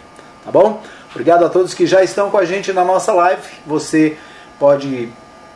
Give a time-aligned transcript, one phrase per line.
[0.44, 0.80] Tá bom?
[1.10, 3.42] Obrigado a todos que já estão com a gente na nossa live.
[3.66, 4.16] Você
[4.60, 5.08] pode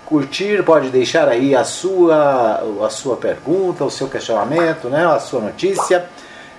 [0.05, 5.41] curtir, pode deixar aí a sua, a sua pergunta, o seu questionamento, né, a sua
[5.41, 6.07] notícia,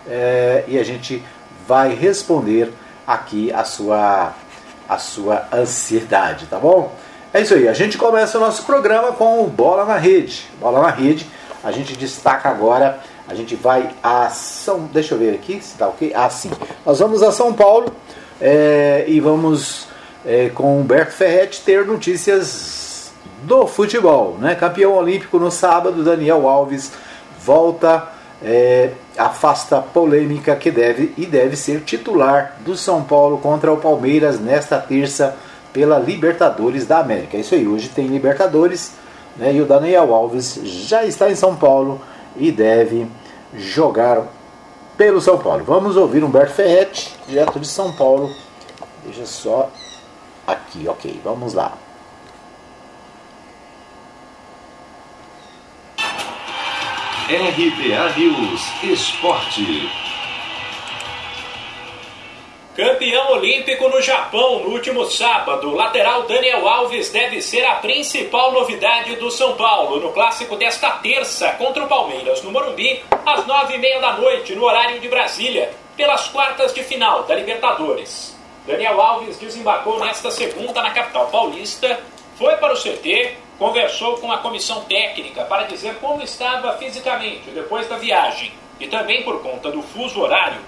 [0.07, 1.21] é, e a gente
[1.67, 2.71] vai responder
[3.05, 4.31] aqui a sua,
[4.87, 6.89] a sua ansiedade, tá bom?
[7.33, 10.49] É isso aí, a gente começa o nosso programa com o Bola na Rede.
[10.57, 11.29] Bola na Rede,
[11.61, 14.89] a gente destaca agora a gente vai a São.
[14.91, 16.11] Deixa eu ver aqui se tá ok.
[16.16, 16.52] Ah, sim.
[16.85, 17.91] Nós vamos a São Paulo
[18.39, 19.88] é, e vamos
[20.25, 23.11] é, com Humberto Ferretti ter notícias
[23.44, 24.38] do futebol.
[24.39, 24.55] Né?
[24.55, 26.91] Campeão olímpico no sábado, Daniel Alves
[27.39, 28.09] volta.
[28.45, 34.40] É, afasta polêmica que deve e deve ser titular do São Paulo contra o Palmeiras
[34.40, 35.38] nesta terça
[35.72, 37.38] pela Libertadores da América.
[37.38, 38.91] É isso aí, hoje tem Libertadores
[39.38, 42.01] né, e o Daniel Alves já está em São Paulo
[42.35, 43.07] e deve
[43.53, 44.27] jogar
[44.97, 45.63] pelo São Paulo.
[45.63, 48.33] Vamos ouvir Humberto Ferretti, direto de São Paulo.
[49.03, 49.69] Deixa só
[50.47, 51.73] aqui, ok, vamos lá.
[57.29, 60.03] RBA News Esporte.
[62.75, 69.16] Campeão olímpico no Japão no último sábado, lateral Daniel Alves deve ser a principal novidade
[69.17, 73.78] do São Paulo no clássico desta terça contra o Palmeiras no Morumbi, às nove e
[73.78, 78.35] meia da noite, no horário de Brasília, pelas quartas de final da Libertadores.
[78.66, 82.00] Daniel Alves desembarcou nesta segunda na capital paulista,
[82.40, 87.88] foi para o CT, conversou com a comissão técnica para dizer como estava fisicamente depois
[87.88, 90.59] da viagem e também por conta do fuso horário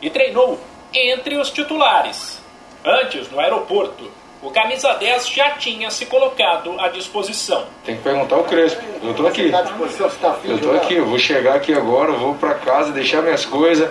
[0.00, 0.58] e treinou
[0.92, 2.40] entre os titulares.
[2.84, 4.10] Antes, no aeroporto,
[4.40, 7.64] o camisa 10 já tinha se colocado à disposição.
[7.84, 8.80] Tem que perguntar ao Crespo.
[9.02, 9.50] Eu tô aqui.
[10.44, 13.90] Eu tô aqui, eu vou chegar aqui agora, vou para casa, deixar minhas coisas,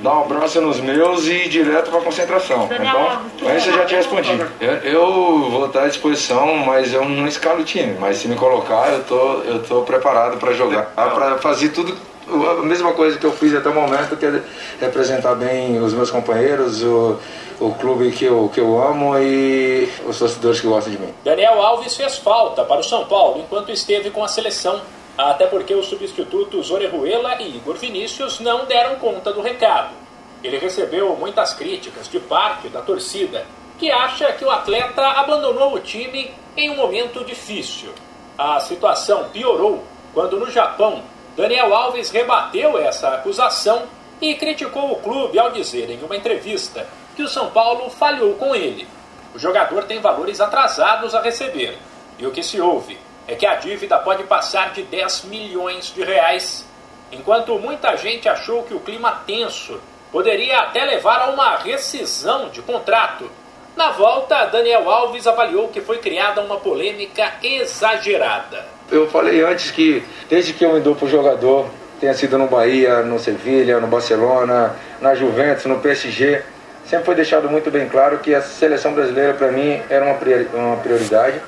[0.00, 2.68] dar um abraço nos meus e ir direto para concentração.
[2.68, 3.18] Bom?
[3.42, 4.30] Mas eu já te respondi.
[4.60, 7.96] Eu, eu, vou estar à disposição, mas eu não escalo o time.
[7.98, 11.96] Mas se me colocar, eu tô, eu tô preparado para jogar, para fazer tudo
[12.30, 14.42] a mesma coisa que eu fiz até o momento, que é
[14.80, 17.18] representar bem os meus companheiros, o,
[17.60, 21.12] o clube que eu, que eu amo e os torcedores que gostam de mim.
[21.24, 24.80] Daniel Alves fez falta para o São Paulo enquanto esteve com a seleção,
[25.16, 29.94] até porque os substitutos Orejuela e Igor Vinícius não deram conta do recado.
[30.42, 33.44] Ele recebeu muitas críticas de parte da torcida,
[33.78, 37.90] que acha que o atleta abandonou o time em um momento difícil.
[38.38, 41.02] A situação piorou quando no Japão
[41.40, 43.84] Daniel Alves rebateu essa acusação
[44.20, 48.54] e criticou o clube ao dizer em uma entrevista que o São Paulo falhou com
[48.54, 48.86] ele.
[49.34, 51.78] O jogador tem valores atrasados a receber
[52.18, 56.04] e o que se ouve é que a dívida pode passar de 10 milhões de
[56.04, 56.66] reais.
[57.10, 59.80] Enquanto muita gente achou que o clima tenso
[60.12, 63.30] poderia até levar a uma rescisão de contrato,
[63.74, 68.79] na volta Daniel Alves avaliou que foi criada uma polêmica exagerada.
[68.90, 71.66] Eu falei antes que, desde que eu me dou para o jogador,
[72.00, 76.42] tenha sido no Bahia, no Sevilha, no Barcelona, na Juventus, no PSG,
[76.84, 81.40] sempre foi deixado muito bem claro que a seleção brasileira para mim era uma prioridade.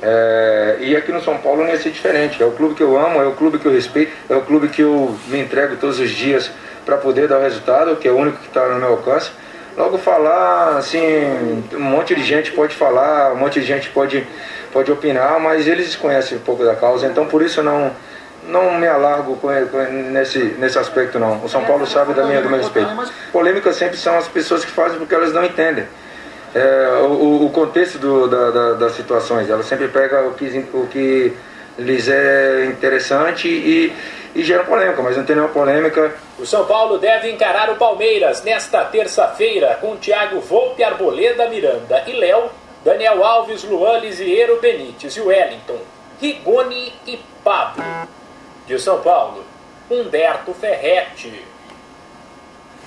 [0.00, 2.40] É, e aqui no São Paulo não ia ser diferente.
[2.40, 4.68] É o clube que eu amo, é o clube que eu respeito, é o clube
[4.68, 6.50] que eu me entrego todos os dias
[6.84, 9.30] para poder dar o resultado, que é o único que está no meu alcance.
[9.76, 10.98] Logo falar, assim,
[11.74, 14.26] um monte de gente pode falar, um monte de gente pode,
[14.72, 17.92] pode opinar, mas eles conhecem um pouco da causa, então por isso não,
[18.48, 19.38] não me alargo
[20.12, 21.44] nesse, nesse aspecto não.
[21.44, 22.88] O São Paulo sabe da minha, do meu respeito.
[23.30, 25.84] Polêmicas sempre são as pessoas que fazem porque elas não entendem.
[26.54, 30.86] É, o, o, contexto do, da, da, das situações, elas sempre pegam o que, o
[30.86, 31.32] que
[31.78, 33.92] lhes é interessante e,
[34.34, 36.14] e gera polêmica, mas não tem nenhuma polêmica.
[36.38, 42.12] O São Paulo deve encarar o Palmeiras nesta terça-feira com Thiago Volpe, Arboleda, Miranda e
[42.12, 42.50] Léo,
[42.84, 45.78] Daniel Alves, Luan Lisieiro, Benítez e Wellington,
[46.20, 47.82] Rigoni e Pablo.
[48.66, 49.44] De São Paulo,
[49.90, 51.42] Humberto Ferretti.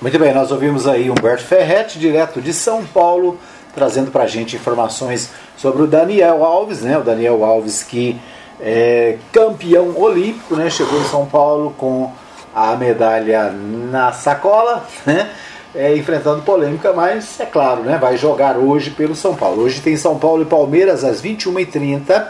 [0.00, 3.36] Muito bem, nós ouvimos aí Humberto Ferretti, direto de São Paulo,
[3.74, 6.96] trazendo para a gente informações sobre o Daniel Alves, né?
[6.96, 8.20] O Daniel Alves que
[8.60, 10.70] é campeão olímpico, né?
[10.70, 12.12] Chegou em São Paulo com
[12.54, 15.30] a medalha na sacola, né?
[15.72, 17.96] É, enfrentando polêmica, mas é claro, né?
[17.96, 19.62] Vai jogar hoje pelo São Paulo.
[19.62, 22.26] Hoje tem São Paulo e Palmeiras às 21h30,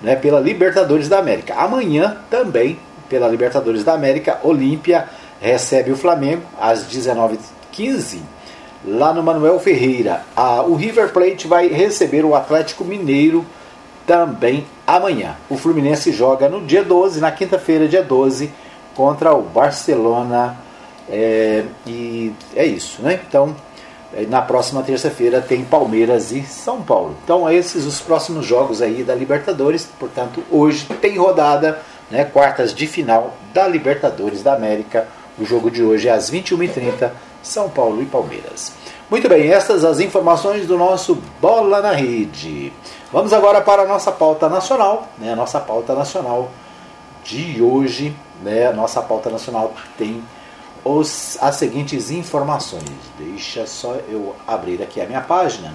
[0.00, 0.14] né?
[0.14, 1.54] Pela Libertadores da América.
[1.54, 2.78] Amanhã também
[3.08, 5.08] pela Libertadores da América, Olímpia
[5.40, 8.18] recebe o Flamengo às 19h15
[8.86, 10.22] lá no Manuel Ferreira.
[10.66, 13.44] o River Plate vai receber o Atlético Mineiro
[14.06, 15.36] também amanhã.
[15.48, 18.52] O Fluminense joga no dia 12, na quinta-feira, dia 12,
[18.94, 20.56] contra o Barcelona.
[21.08, 23.20] É, e é isso, né?
[23.28, 23.54] Então,
[24.14, 27.16] é, na próxima terça-feira tem Palmeiras e São Paulo.
[27.24, 29.88] Então, esses os próximos jogos aí da Libertadores.
[29.98, 31.80] Portanto, hoje tem rodada
[32.10, 35.08] né, quartas de final da Libertadores da América.
[35.38, 37.10] O jogo de hoje é às 21h30,
[37.42, 38.72] São Paulo e Palmeiras.
[39.10, 42.72] Muito bem, estas as informações do nosso Bola na Rede.
[43.12, 46.50] Vamos agora para a nossa pauta nacional, né, a nossa pauta nacional
[47.24, 48.14] de hoje.
[48.44, 50.22] Né, nossa pauta nacional tem
[50.84, 52.84] os, as seguintes informações.
[53.18, 55.72] Deixa só eu abrir aqui a minha página.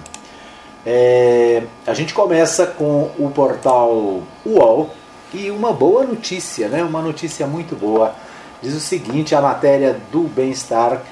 [0.86, 4.90] É, a gente começa com o portal UOL,
[5.32, 6.82] e uma boa notícia, né?
[6.82, 8.14] uma notícia muito boa.
[8.62, 11.02] Diz o seguinte: a matéria do bem-estar,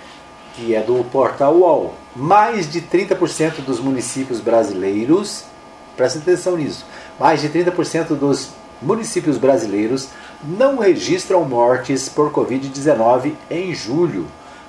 [0.54, 1.94] que é do portal UOL.
[2.16, 5.44] Mais de 30% dos municípios brasileiros,
[5.96, 6.84] presta atenção nisso,
[7.18, 8.50] mais de 30% dos
[8.82, 10.08] municípios brasileiros
[10.42, 14.26] não registram mortes por Covid-19 em julho,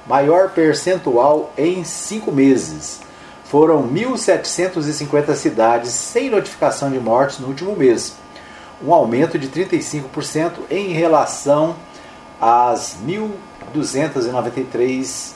[0.08, 3.02] maior percentual em cinco meses.
[3.46, 8.16] Foram 1.750 cidades sem notificação de mortes no último mês
[8.82, 11.76] um aumento de 35% em relação
[12.40, 15.34] às 1.293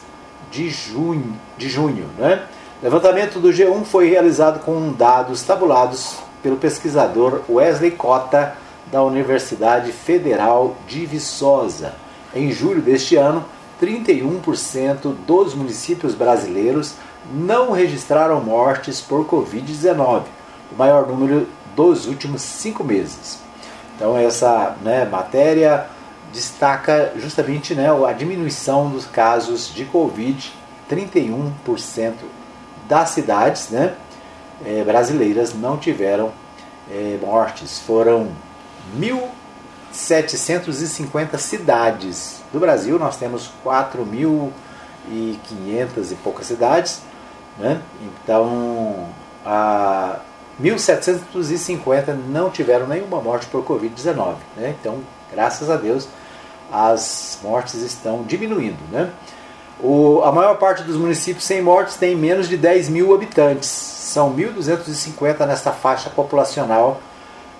[0.49, 1.37] de junho.
[1.57, 2.43] De junho né?
[2.81, 8.55] Levantamento do G1 foi realizado com dados tabulados pelo pesquisador Wesley Cota,
[8.93, 11.95] da Universidade Federal de Viçosa.
[12.33, 13.43] Em julho deste ano,
[13.81, 16.93] 31% dos municípios brasileiros
[17.33, 20.21] não registraram mortes por Covid-19,
[20.71, 23.39] o maior número dos últimos cinco meses.
[23.95, 25.87] Então essa né, matéria
[26.31, 30.53] destaca justamente né, a diminuição dos casos de Covid,
[30.87, 32.13] 31%
[32.87, 33.95] das cidades né,
[34.63, 36.31] eh, brasileiras não tiveram
[36.91, 37.79] eh, mortes.
[37.79, 38.29] Foram
[38.97, 47.01] 1.750 cidades do Brasil, nós temos 4.500 e poucas cidades.
[47.57, 47.81] Né?
[48.01, 49.07] Então,
[49.45, 50.19] a
[50.61, 54.35] 1.750 não tiveram nenhuma morte por Covid-19.
[54.55, 54.75] Né?
[54.79, 54.99] Então,
[55.31, 56.07] graças a Deus,
[56.71, 58.79] as mortes estão diminuindo.
[58.91, 59.09] Né?
[59.79, 63.69] O, a maior parte dos municípios sem mortes tem menos de 10 mil habitantes.
[63.69, 67.01] São 1.250 nesta faixa populacional,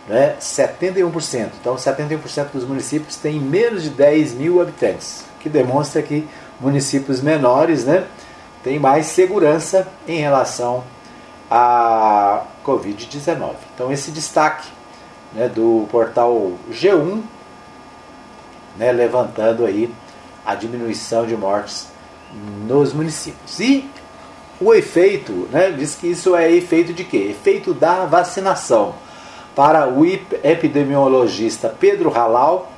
[0.08, 0.36] né?
[0.40, 1.50] 71%.
[1.60, 6.28] Então, 71% dos municípios têm menos de 10 mil habitantes, que demonstra que
[6.60, 8.06] municípios menores né,
[8.64, 10.84] têm mais segurança em relação
[11.50, 13.56] a Covid-19.
[13.76, 14.68] Então, esse destaque
[15.34, 17.22] né, do portal G1,
[18.78, 19.94] né, levantando aí
[20.46, 21.88] a diminuição de mortes
[22.68, 23.60] nos municípios.
[23.60, 23.90] E
[24.60, 27.28] o efeito, né, diz que isso é efeito de quê?
[27.30, 28.96] Efeito da vacinação.
[29.56, 32.72] Para o epidemiologista Pedro Halal,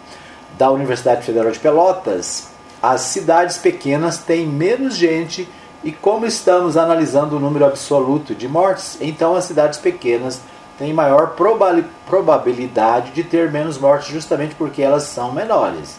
[0.58, 2.50] da Universidade Federal de Pelotas,
[2.82, 5.48] as cidades pequenas têm menos gente
[5.84, 10.42] e como estamos analisando o número absoluto de mortes, então as cidades pequenas
[10.78, 11.36] têm maior
[12.06, 15.98] probabilidade de ter menos mortes justamente porque elas são menores.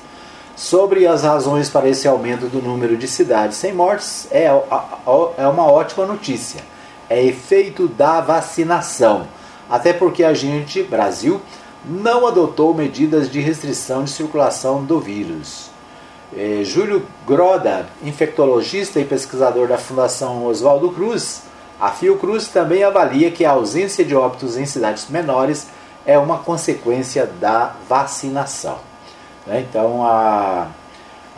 [0.54, 5.71] Sobre as razões para esse aumento do número de cidades sem mortes, é, é uma
[5.71, 6.61] ótima notícia.
[7.09, 9.26] É efeito da vacinação.
[9.68, 11.40] Até porque a gente, Brasil,
[11.85, 15.70] não adotou medidas de restrição de circulação do vírus.
[16.37, 21.42] É, Júlio Groda, infectologista e pesquisador da Fundação Oswaldo Cruz,
[21.80, 25.68] a Fiocruz também avalia que a ausência de óbitos em cidades menores
[26.06, 28.78] é uma consequência da vacinação.
[29.46, 29.64] Né?
[29.68, 30.68] Então, a,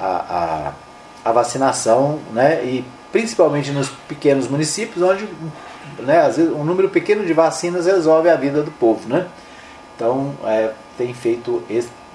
[0.00, 0.72] a, a,
[1.24, 2.64] a, vacinação, né?
[2.64, 5.28] e principalmente nos pequenos municípios, onde
[5.98, 9.08] né, às vezes, um número pequeno de vacinas resolve a vida do povo.
[9.08, 9.26] Né?
[9.94, 11.62] Então, é, tem feito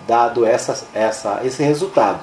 [0.07, 2.19] dado essa, essa, esse resultado.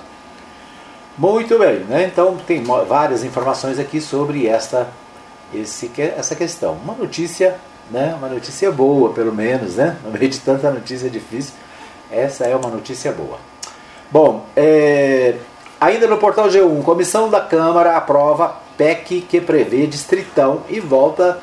[1.19, 2.05] Muito bem, né?
[2.05, 4.89] então tem várias informações aqui sobre esta,
[5.53, 6.75] esse, essa questão.
[6.83, 7.57] Uma notícia,
[7.91, 8.15] né?
[8.17, 9.97] uma notícia boa, pelo menos, né?
[10.05, 11.55] no meio de tanta notícia difícil,
[12.11, 13.39] essa é uma notícia boa.
[14.11, 15.37] Bom, é,
[15.81, 21.39] ainda no portal G1, comissão da Câmara aprova PEC que prevê distritão e volta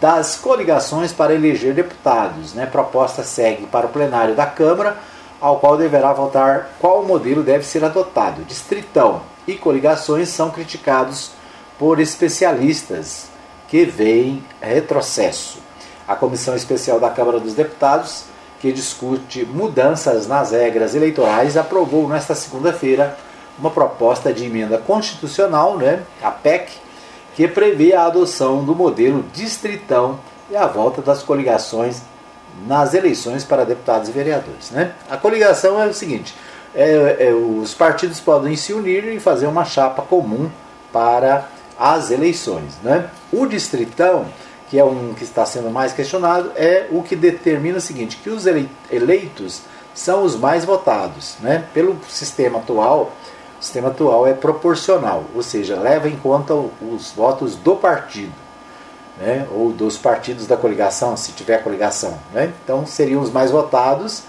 [0.00, 2.52] das coligações para eleger deputados.
[2.52, 2.66] Né?
[2.66, 4.96] Proposta segue para o plenário da Câmara,
[5.40, 8.42] ao qual deverá votar qual modelo deve ser adotado.
[8.42, 11.30] Distritão e coligações são criticados
[11.78, 13.28] por especialistas
[13.68, 15.60] que veem retrocesso.
[16.08, 18.24] A Comissão Especial da Câmara dos Deputados,
[18.58, 23.16] que discute mudanças nas regras eleitorais, aprovou nesta segunda-feira
[23.60, 26.72] uma proposta de emenda constitucional, né, a PEC,
[27.34, 30.18] que prevê a adoção do modelo distritão
[30.50, 32.02] e a volta das coligações
[32.66, 34.70] nas eleições para deputados e vereadores.
[34.70, 34.92] Né?
[35.08, 36.34] A coligação é o seguinte:
[36.74, 40.50] é, é, os partidos podem se unir e fazer uma chapa comum
[40.92, 41.48] para
[41.78, 42.74] as eleições.
[42.82, 43.08] Né?
[43.32, 44.26] O distritão,
[44.68, 48.30] que é um que está sendo mais questionado, é o que determina o seguinte: que
[48.30, 48.44] os
[48.90, 49.62] eleitos
[49.94, 51.36] são os mais votados.
[51.40, 51.64] Né?
[51.72, 53.12] Pelo sistema atual,
[53.60, 58.32] o sistema atual é proporcional, ou seja, leva em conta os votos do partido
[59.20, 62.18] né, ou dos partidos da coligação, se tiver coligação.
[62.32, 62.52] Né?
[62.64, 64.22] Então seriam os mais votados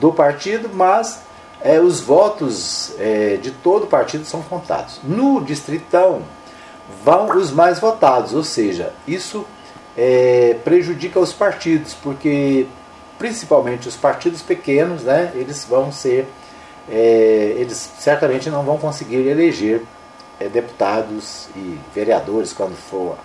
[0.00, 1.20] do partido, mas
[1.60, 4.98] é, os votos é, de todo o partido são contados.
[5.04, 6.22] No distritão
[7.04, 9.44] vão os mais votados, ou seja, isso
[9.96, 12.66] é, prejudica os partidos, porque
[13.18, 16.26] principalmente os partidos pequenos, né, eles vão ser,
[16.90, 19.82] é, eles certamente não vão conseguir eleger
[20.40, 23.16] é, deputados e vereadores quando for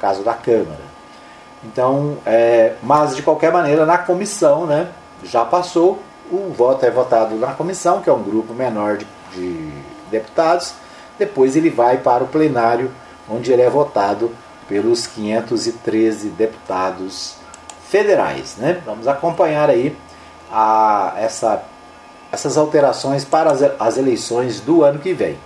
[0.00, 0.94] caso da Câmara.
[1.64, 4.88] Então, é, mas de qualquer maneira, na comissão, né,
[5.22, 9.72] já passou, o voto é votado na comissão, que é um grupo menor de, de
[10.10, 10.74] deputados,
[11.18, 12.90] depois ele vai para o plenário,
[13.28, 14.30] onde ele é votado
[14.68, 17.36] pelos 513 deputados
[17.88, 18.56] federais.
[18.56, 18.82] Né?
[18.84, 19.96] Vamos acompanhar aí
[20.50, 21.62] a, essa,
[22.34, 25.38] essas alterações para as, eleições do ano que vem.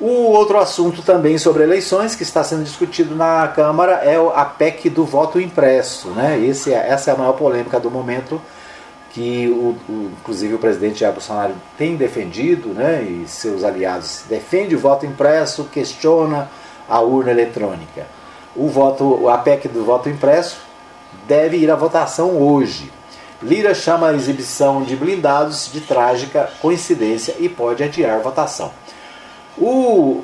[0.00, 4.90] O outro assunto também sobre eleições que está sendo discutido na Câmara é a PEC
[4.90, 6.08] do voto impresso.
[6.08, 6.38] Né?
[6.40, 8.42] Esse, é, essa é a maior polêmica do momento,
[9.10, 13.02] que o, o, inclusive o presidente Jair Bolsonaro tem defendido, né?
[13.02, 16.50] e seus aliados defende o voto impresso, questiona
[16.88, 18.06] a urna eletrônica.
[18.56, 20.58] O voto, a PEC do voto impresso
[21.28, 22.92] deve ir à votação hoje.
[23.44, 28.72] Lira chama a exibição de blindados de trágica coincidência e pode adiar votação.
[29.58, 30.22] O,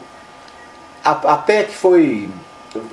[1.04, 2.30] a, a PEC foi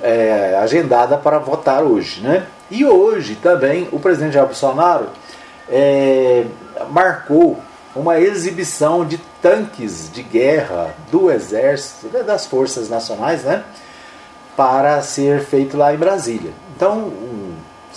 [0.02, 2.46] é, agendada para votar hoje, né?
[2.70, 5.08] E hoje também o presidente Jair Bolsonaro
[5.68, 6.44] é,
[6.90, 7.58] marcou
[7.96, 13.64] uma exibição de tanques de guerra do Exército, né, das Forças Nacionais, né?
[14.54, 16.52] Para ser feito lá em Brasília.
[16.76, 17.12] Então,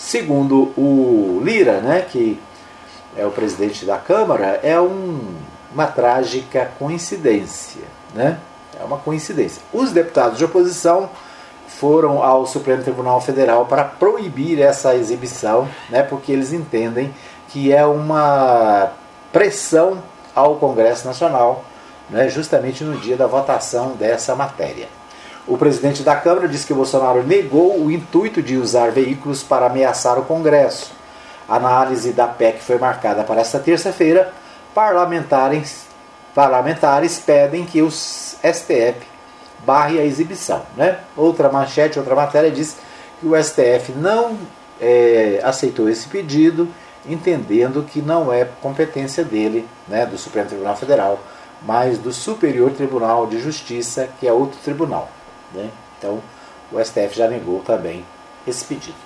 [0.01, 2.39] segundo o Lira, né, que
[3.15, 5.35] é o presidente da Câmara, é um,
[5.71, 7.83] uma trágica coincidência.
[8.13, 8.39] Né?
[8.79, 9.61] É uma coincidência.
[9.71, 11.09] Os deputados de oposição
[11.67, 17.13] foram ao Supremo Tribunal Federal para proibir essa exibição, né, porque eles entendem
[17.49, 18.91] que é uma
[19.31, 20.01] pressão
[20.33, 21.63] ao Congresso Nacional,
[22.09, 24.87] né, justamente no dia da votação dessa matéria.
[25.51, 30.17] O presidente da Câmara disse que Bolsonaro negou o intuito de usar veículos para ameaçar
[30.17, 30.93] o Congresso.
[31.45, 34.31] A análise da PEC foi marcada para esta terça-feira.
[34.73, 35.87] Parlamentares
[36.33, 38.95] parlamentares pedem que os STF
[39.65, 40.61] barre a exibição.
[40.77, 40.99] Né?
[41.17, 42.77] Outra manchete, outra matéria diz
[43.19, 44.37] que o STF não
[44.79, 46.69] é, aceitou esse pedido,
[47.05, 51.19] entendendo que não é competência dele, né, do Supremo Tribunal Federal,
[51.61, 55.09] mas do Superior Tribunal de Justiça, que é outro tribunal.
[55.53, 55.69] Né?
[55.97, 56.21] Então,
[56.71, 58.05] o STF já negou também
[58.47, 58.97] esse pedido.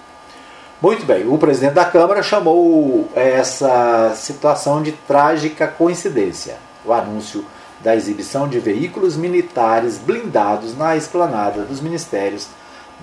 [0.82, 7.44] Muito bem, o presidente da Câmara chamou essa situação de trágica coincidência o anúncio
[7.82, 12.48] da exibição de veículos militares blindados na esplanada dos ministérios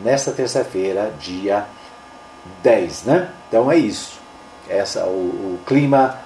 [0.02, 1.66] nesta terça-feira, dia
[2.62, 3.02] 10.
[3.04, 3.28] Né?
[3.48, 4.18] Então é isso.
[4.68, 5.10] Essa, o,
[5.56, 6.18] o clima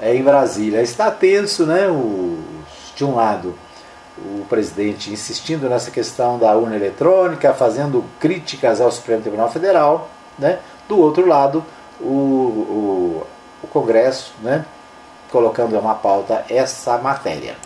[0.00, 1.88] é em Brasília está tenso, né?
[1.88, 2.38] O,
[2.94, 3.54] de um lado,
[4.18, 10.58] o presidente insistindo nessa questão da urna eletrônica, fazendo críticas ao Supremo Tribunal Federal, né?
[10.88, 11.64] do outro lado,
[12.00, 13.26] o, o,
[13.62, 14.64] o Congresso né?
[15.30, 17.56] colocando uma pauta essa matéria.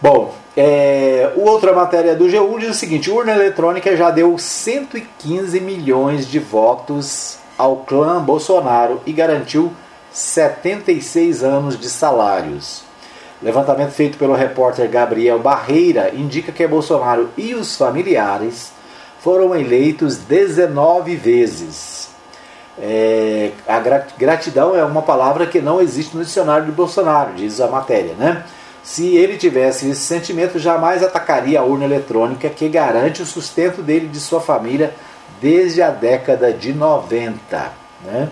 [0.00, 6.26] Bom, é, outra matéria do G1 diz o seguinte: urna eletrônica já deu 115 milhões
[6.26, 9.72] de votos ao clã Bolsonaro e garantiu
[10.12, 12.85] 76 anos de salários.
[13.42, 18.72] Levantamento feito pelo repórter Gabriel Barreira indica que Bolsonaro e os familiares
[19.20, 22.08] foram eleitos 19 vezes.
[22.78, 23.80] É, a
[24.18, 28.44] gratidão é uma palavra que não existe no dicionário de Bolsonaro, diz a matéria, né?
[28.82, 34.06] Se ele tivesse esse sentimento, jamais atacaria a urna eletrônica que garante o sustento dele
[34.06, 34.94] e de sua família
[35.40, 37.72] desde a década de 90.
[38.04, 38.28] Né?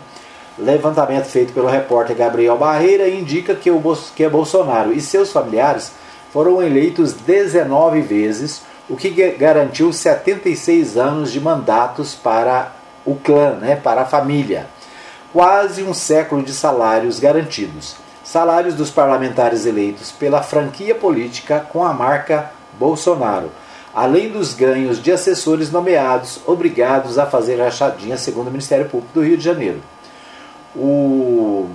[0.56, 3.82] Levantamento feito pelo repórter Gabriel Barreira indica que, o,
[4.14, 5.90] que Bolsonaro e seus familiares
[6.32, 12.72] foram eleitos 19 vezes, o que garantiu 76 anos de mandatos para
[13.04, 14.66] o clã, né, para a família.
[15.32, 17.96] Quase um século de salários garantidos.
[18.22, 23.50] Salários dos parlamentares eleitos pela franquia política com a marca Bolsonaro,
[23.92, 29.22] além dos ganhos de assessores nomeados obrigados a fazer rachadinha, segundo o Ministério Público do
[29.22, 29.93] Rio de Janeiro.
[30.76, 31.68] O...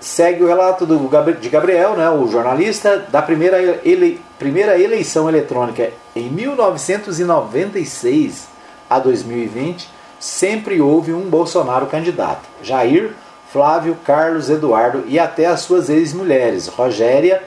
[0.00, 1.08] Segue o relato do,
[1.40, 8.48] de Gabriel, né, o jornalista, da primeira, ele, primeira eleição eletrônica em 1996
[8.90, 9.88] a 2020,
[10.20, 12.42] sempre houve um Bolsonaro candidato.
[12.62, 13.12] Jair,
[13.50, 17.42] Flávio, Carlos, Eduardo e até as suas ex-mulheres, Rogéria,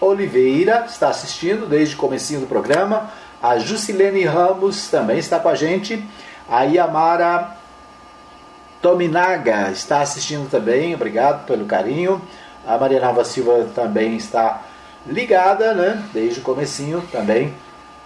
[0.00, 3.10] Oliveira está assistindo desde o comecinho do programa,
[3.42, 6.02] a Jusilene Ramos também está com a gente,
[6.48, 7.58] a Yamara
[8.80, 12.22] Tominaga está assistindo também, obrigado pelo carinho,
[12.66, 14.62] a Maria Nova Silva também está
[15.06, 17.52] ligada, né, desde o comecinho também,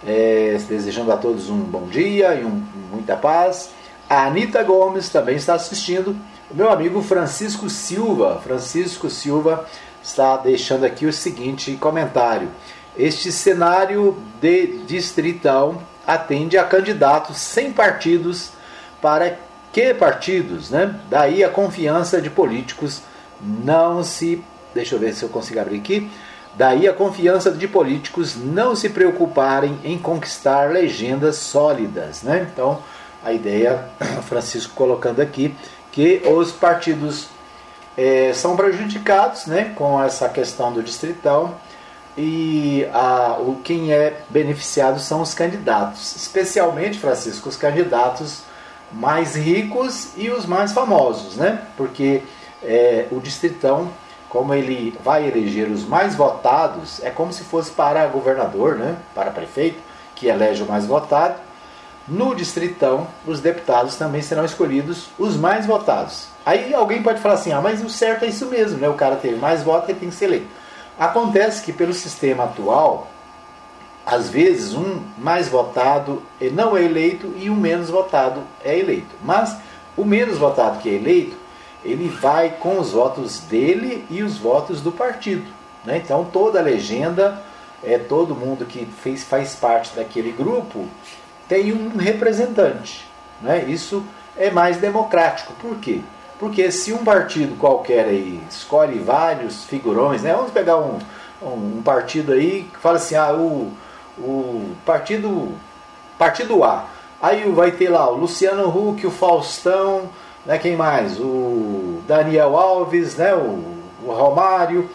[0.05, 2.61] é, desejando a todos um bom dia e um,
[2.91, 3.69] muita paz.
[4.09, 6.17] A Anitta Gomes também está assistindo,
[6.53, 9.65] meu amigo Francisco Silva, Francisco Silva
[10.03, 12.49] está deixando aqui o seguinte comentário.
[12.97, 18.51] Este cenário de distritão atende a candidatos sem partidos
[19.01, 19.37] para
[19.71, 20.99] que partidos, né?
[21.09, 23.01] Daí a confiança de políticos
[23.41, 26.11] não se, deixa eu ver se eu consigo abrir aqui.
[26.55, 32.45] Daí a confiança de políticos não se preocuparem em conquistar legendas sólidas, né?
[32.51, 32.79] Então,
[33.23, 33.85] a ideia,
[34.27, 35.55] Francisco colocando aqui,
[35.91, 37.27] que os partidos
[37.97, 41.55] é, são prejudicados né, com essa questão do distritão
[42.17, 48.43] e a, o, quem é beneficiado são os candidatos, especialmente, Francisco, os candidatos
[48.91, 51.61] mais ricos e os mais famosos, né?
[51.77, 52.23] porque
[52.61, 53.89] é, o distritão,
[54.27, 58.97] como ele vai eleger os mais votados, é como se fosse para governador, né?
[59.15, 59.79] para prefeito,
[60.13, 61.35] que elege o mais votado,
[62.07, 66.27] no distritão, os deputados também serão escolhidos os mais votados.
[66.45, 68.89] Aí alguém pode falar assim: ah, mas o certo é isso mesmo, né?
[68.89, 70.47] o cara teve mais votos, ele tem que ser eleito.
[70.99, 73.07] Acontece que, pelo sistema atual,
[74.05, 76.21] às vezes um mais votado
[76.53, 79.15] não é eleito e o menos votado é eleito.
[79.23, 79.55] Mas
[79.95, 81.35] o menos votado que é eleito,
[81.83, 85.45] ele vai com os votos dele e os votos do partido.
[85.85, 85.97] Né?
[85.97, 87.41] Então toda a legenda,
[87.83, 90.87] é todo mundo que fez, faz parte daquele grupo
[91.51, 93.05] tem um representante.
[93.41, 93.65] Né?
[93.67, 94.05] Isso
[94.37, 95.51] é mais democrático.
[95.59, 95.99] Por quê?
[96.39, 100.33] Porque se um partido qualquer aí escolhe vários figurões, né?
[100.33, 100.97] vamos pegar um,
[101.41, 103.69] um, partido aí que fala assim, ah, o,
[104.17, 105.49] o partido,
[106.17, 106.85] partido A,
[107.21, 110.09] aí vai ter lá o Luciano Huck, o Faustão,
[110.45, 111.19] né, quem mais?
[111.19, 114.89] O Daniel Alves, né, o, o Romário,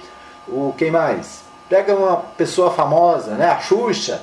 [0.48, 1.42] o quem mais?
[1.68, 4.22] Pega uma pessoa famosa, né, a Xuxa,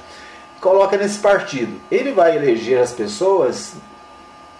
[0.64, 1.78] coloca nesse partido.
[1.92, 3.74] Ele vai eleger as pessoas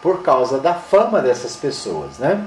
[0.02, 2.46] por causa da fama dessas pessoas, né?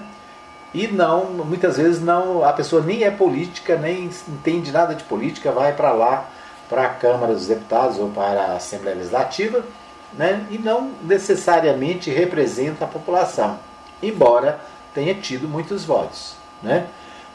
[0.75, 5.51] E não, muitas vezes não, a pessoa nem é política, nem entende nada de política,
[5.51, 6.29] vai para lá,
[6.69, 9.65] para a Câmara dos Deputados ou para a Assembleia Legislativa,
[10.13, 10.47] né?
[10.51, 13.59] E não necessariamente representa a população,
[14.03, 14.61] embora
[14.93, 16.89] tenha tido muitos votos, né?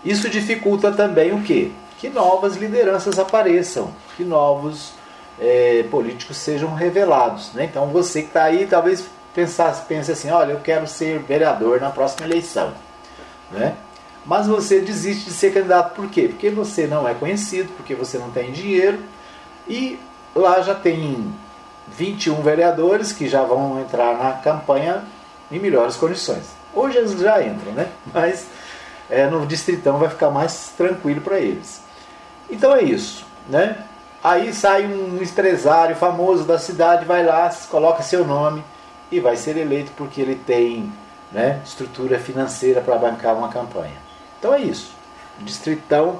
[0.05, 1.71] Isso dificulta também o quê?
[1.97, 5.00] Que novas lideranças apareçam, que novos
[5.39, 7.53] é, políticos sejam revelados.
[7.53, 7.65] Né?
[7.65, 11.89] Então você que está aí, talvez pensar, pense assim, olha, eu quero ser vereador na
[11.89, 12.73] próxima eleição.
[13.51, 13.75] Né?
[14.25, 16.27] Mas você desiste de ser candidato por quê?
[16.27, 18.99] Porque você não é conhecido, porque você não tem dinheiro
[19.67, 19.99] e
[20.35, 21.33] lá já tem
[21.87, 25.03] 21 vereadores que já vão entrar na campanha
[25.51, 26.45] em melhores condições.
[26.73, 27.87] Hoje eles já entram, né?
[28.13, 28.45] Mas
[29.09, 31.81] é, no distritão vai ficar mais tranquilo para eles.
[32.49, 33.85] Então é isso, né?
[34.23, 38.63] Aí sai um empresário famoso da cidade, vai lá, coloca seu nome
[39.11, 40.91] e vai ser eleito porque ele tem
[41.31, 43.95] né, estrutura financeira para bancar uma campanha.
[44.37, 44.93] Então é isso.
[45.39, 46.19] O distritão,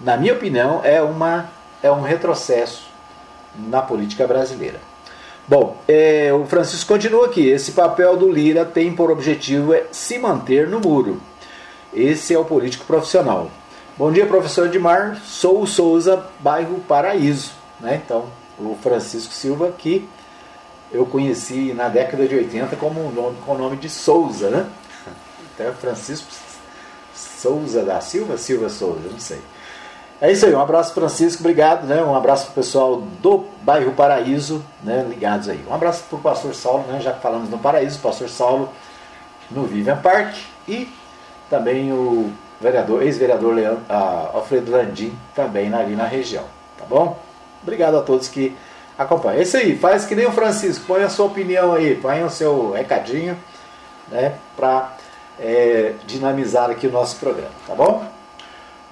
[0.00, 1.50] na minha opinião, é, uma,
[1.82, 2.88] é um retrocesso
[3.56, 4.80] na política brasileira.
[5.46, 7.48] Bom, é, o Francisco continua aqui.
[7.48, 11.20] Esse papel do Lira tem por objetivo é se manter no muro.
[11.92, 13.50] Esse é o político profissional.
[13.96, 15.20] Bom dia, professor Edmar.
[15.24, 17.52] Sou o Souza, bairro Paraíso.
[17.78, 18.02] Né?
[18.04, 18.24] Então,
[18.58, 20.08] o Francisco Silva, que
[20.90, 24.66] eu conheci na década de 80 como nome, com o nome de Souza, né?
[25.54, 26.26] Então, Francisco
[27.14, 29.40] Souza da Silva, Silva Souza, não sei.
[30.20, 32.02] É isso aí, um abraço Francisco, obrigado, né?
[32.02, 35.06] Um abraço pro pessoal do bairro Paraíso, né?
[35.08, 35.64] Ligados aí.
[35.70, 37.00] Um abraço pro pastor Saulo, né?
[37.00, 38.70] Já que falamos no Paraíso, pastor Saulo
[39.48, 40.34] no Vivian Park
[40.66, 40.92] e
[41.48, 43.54] também o vereador, ex-vereador
[44.32, 46.44] Alfredo Landim, também ali na região.
[46.78, 47.18] Tá bom?
[47.62, 48.56] Obrigado a todos que
[48.98, 49.38] acompanham.
[49.38, 52.30] É isso aí, faz que nem o Francisco, põe a sua opinião aí, põe o
[52.30, 53.36] seu recadinho,
[54.08, 54.92] né, para
[55.38, 58.04] é, dinamizar aqui o nosso programa, tá bom?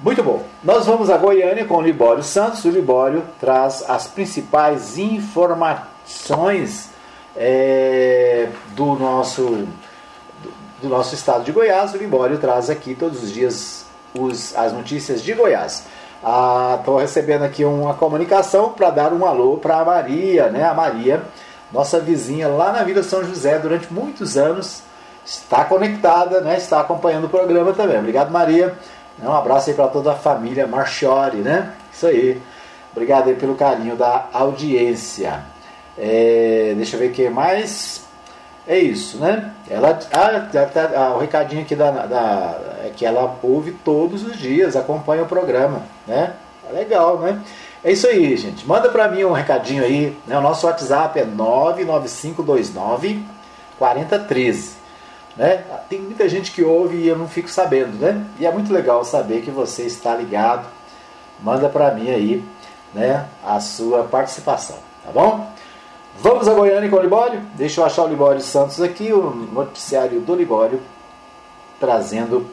[0.00, 0.42] Muito bom.
[0.64, 2.64] Nós vamos a Goiânia com o Libório Santos.
[2.64, 6.90] O Libório traz as principais informações
[7.36, 9.68] é, do nosso
[10.82, 11.94] do nosso estado de Goiás.
[11.94, 13.86] O Libório traz aqui todos os dias
[14.18, 15.84] os, as notícias de Goiás.
[16.78, 20.64] Estou ah, recebendo aqui uma comunicação para dar um alô para a Maria, né?
[20.64, 21.22] A Maria,
[21.72, 24.82] nossa vizinha lá na Vila São José durante muitos anos,
[25.24, 26.56] está conectada, né?
[26.56, 27.98] Está acompanhando o programa também.
[27.98, 28.76] Obrigado, Maria.
[29.22, 31.72] Um abraço aí para toda a família Marchiori, né?
[31.92, 32.40] Isso aí.
[32.92, 35.42] Obrigado aí pelo carinho da audiência.
[35.96, 38.01] É, deixa eu ver o que mais.
[38.66, 39.52] É isso, né?
[39.68, 40.48] Ela, ah,
[40.96, 45.26] ah, o recadinho aqui da, da, é que ela ouve todos os dias, acompanha o
[45.26, 46.34] programa, né?
[46.68, 47.42] É legal, né?
[47.84, 48.64] É isso aí, gente.
[48.66, 50.16] Manda para mim um recadinho aí.
[50.26, 50.38] Né?
[50.38, 53.24] O nosso WhatsApp é 99529
[53.76, 54.76] 4013.
[55.36, 55.64] Né?
[55.88, 58.24] Tem muita gente que ouve e eu não fico sabendo, né?
[58.38, 60.68] E é muito legal saber que você está ligado.
[61.40, 62.44] Manda para mim aí,
[62.94, 65.50] né, a sua participação, tá bom?
[66.20, 67.40] Vamos a Goiânia com o Libório?
[67.54, 70.80] Deixa eu achar o Libório Santos aqui, o noticiário do Libório,
[71.80, 72.46] trazendo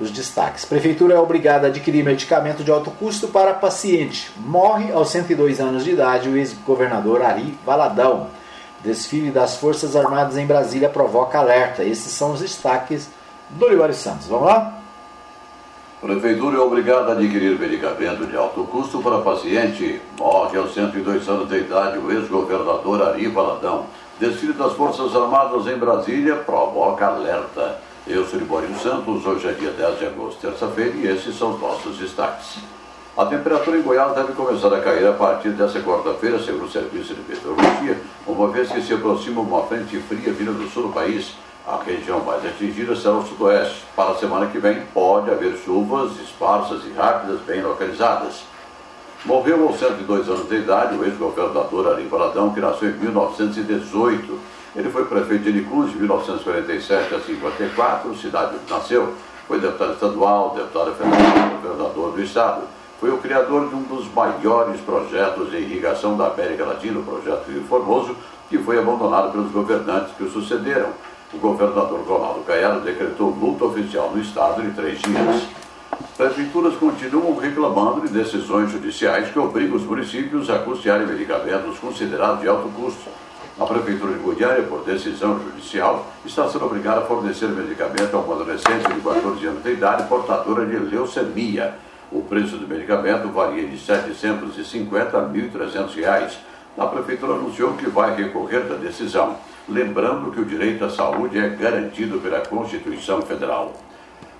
[0.00, 0.64] os destaques.
[0.64, 4.30] Prefeitura é obrigada a adquirir medicamento de alto custo para paciente.
[4.36, 8.28] Morre aos 102 anos de idade o ex-governador Ari Valadão.
[8.82, 11.84] Desfile das Forças Armadas em Brasília provoca alerta.
[11.84, 13.08] Esses são os destaques
[13.50, 14.26] do Libório Santos.
[14.26, 14.80] Vamos lá?
[16.00, 19.98] Prefeitura é obrigada a adquirir medicamento de alto custo para paciente.
[20.18, 23.86] Morre aos 102 anos de idade o ex-governador Ari Valadão.
[24.20, 27.80] Desfile das Forças Armadas em Brasília provoca alerta.
[28.06, 31.60] Eu sou Libório Santos, hoje é dia 10 de agosto, terça-feira, e esses são os
[31.60, 32.58] nossos destaques.
[33.16, 37.14] A temperatura em Goiás deve começar a cair a partir dessa quarta-feira, segundo o Serviço
[37.14, 41.32] de Meteorologia, uma vez que se aproxima uma frente fria vinda do sul do país.
[41.66, 43.82] A região mais atingida será o sudoeste.
[43.96, 48.44] Para a semana que vem, pode haver chuvas esparsas e rápidas bem localizadas.
[49.24, 54.38] Morreu aos 102 anos de idade o ex-governador Ari Valadão, que nasceu em 1918.
[54.76, 59.14] Ele foi prefeito de Nicus de 1947 a 54, cidade onde nasceu.
[59.48, 62.62] Foi deputado estadual, deputado federal, governador do estado.
[63.00, 67.50] foi o criador de um dos maiores projetos de irrigação da América Latina, o projeto
[67.50, 68.16] Rio Formoso,
[68.48, 70.90] que foi abandonado pelos governantes que o sucederam.
[71.34, 75.42] O governador Ronaldo Caiado decretou luta oficial no estado de três dias.
[76.16, 82.48] Prefeituras continuam reclamando de decisões judiciais que obrigam os municípios a custearem medicamentos considerados de
[82.48, 83.10] alto custo.
[83.58, 88.34] A Prefeitura de Goiânia, por decisão judicial, está sendo obrigada a fornecer medicamento a uma
[88.34, 91.74] adolescente de 14 anos de idade portadora de leucemia.
[92.12, 96.38] O preço do medicamento varia de 750 a 1.300 reais.
[96.78, 99.36] A Prefeitura anunciou que vai recorrer da decisão,
[99.68, 103.74] lembrando que o direito à saúde é garantido pela Constituição Federal.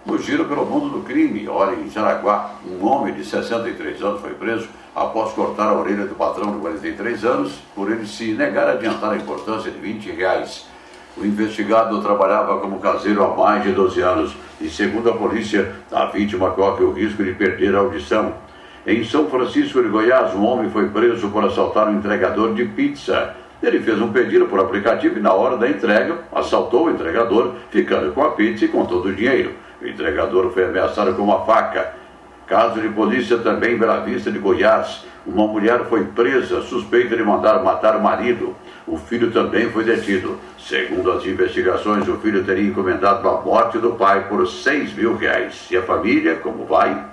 [0.04, 4.34] No giro pelo mundo do crime, olha, em Jaraguá, um homem de 63 anos foi
[4.34, 8.72] preso após cortar a orelha do patrão de 43 anos por ele se negar a
[8.72, 10.66] adiantar a importância de 20 reais.
[11.16, 16.04] O investigado trabalhava como caseiro há mais de 12 anos e, segundo a polícia, a
[16.06, 18.34] vítima corre o risco de perder a audição.
[18.86, 23.34] Em São Francisco de Goiás, um homem foi preso por assaltar um entregador de pizza.
[23.62, 28.12] Ele fez um pedido por aplicativo e, na hora da entrega, assaltou o entregador, ficando
[28.12, 29.52] com a pizza e com todo o dinheiro.
[29.80, 31.94] O entregador foi ameaçado com uma faca.
[32.46, 35.04] Caso de polícia também em Bela Vista de Goiás.
[35.26, 38.54] Uma mulher foi presa suspeita de mandar matar o marido.
[38.86, 40.38] O filho também foi detido.
[40.58, 45.66] Segundo as investigações, o filho teria encomendado a morte do pai por 6 mil reais.
[45.70, 47.04] E a família, como vai?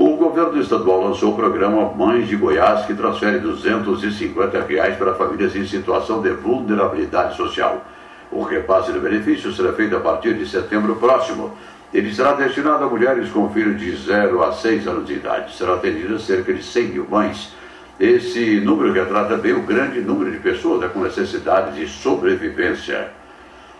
[0.00, 5.56] O governo estadual lançou o programa Mães de Goiás, que transfere 250 reais para famílias
[5.56, 7.84] em situação de vulnerabilidade social.
[8.30, 11.52] O repasse do benefício será feito a partir de setembro próximo.
[11.92, 15.56] Ele será destinado a mulheres com filhos de 0 a 6 anos de idade.
[15.56, 17.52] Será atendido cerca de 100 mil mães.
[17.98, 23.17] Esse número retrata bem o grande número de pessoas com necessidade de sobrevivência.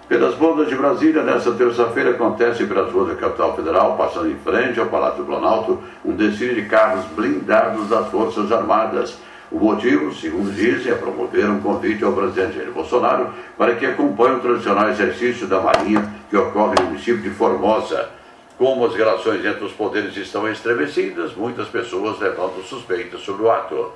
[0.08, 4.80] Pelas bandas de Brasília, nesta terça-feira, acontece pelas ruas da capital federal, passando em frente
[4.80, 9.18] ao Palácio do Planalto, um desfile de carros blindados das Forças Armadas.
[9.52, 14.36] O motivo, segundo dizem, é promover um convite ao presidente Jair Bolsonaro para que acompanhe
[14.36, 18.08] o tradicional exercício da Marinha que ocorre no município de Formosa.
[18.56, 23.92] Como as relações entre os poderes estão estremecidas, muitas pessoas levantam suspeitas sobre o ato.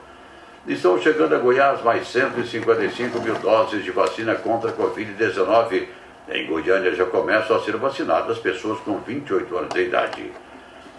[0.66, 5.86] Estão chegando a Goiás mais 155 mil doses de vacina contra a Covid-19.
[6.28, 10.30] Em Goiânia já começam a ser vacinadas pessoas com 28 anos de idade.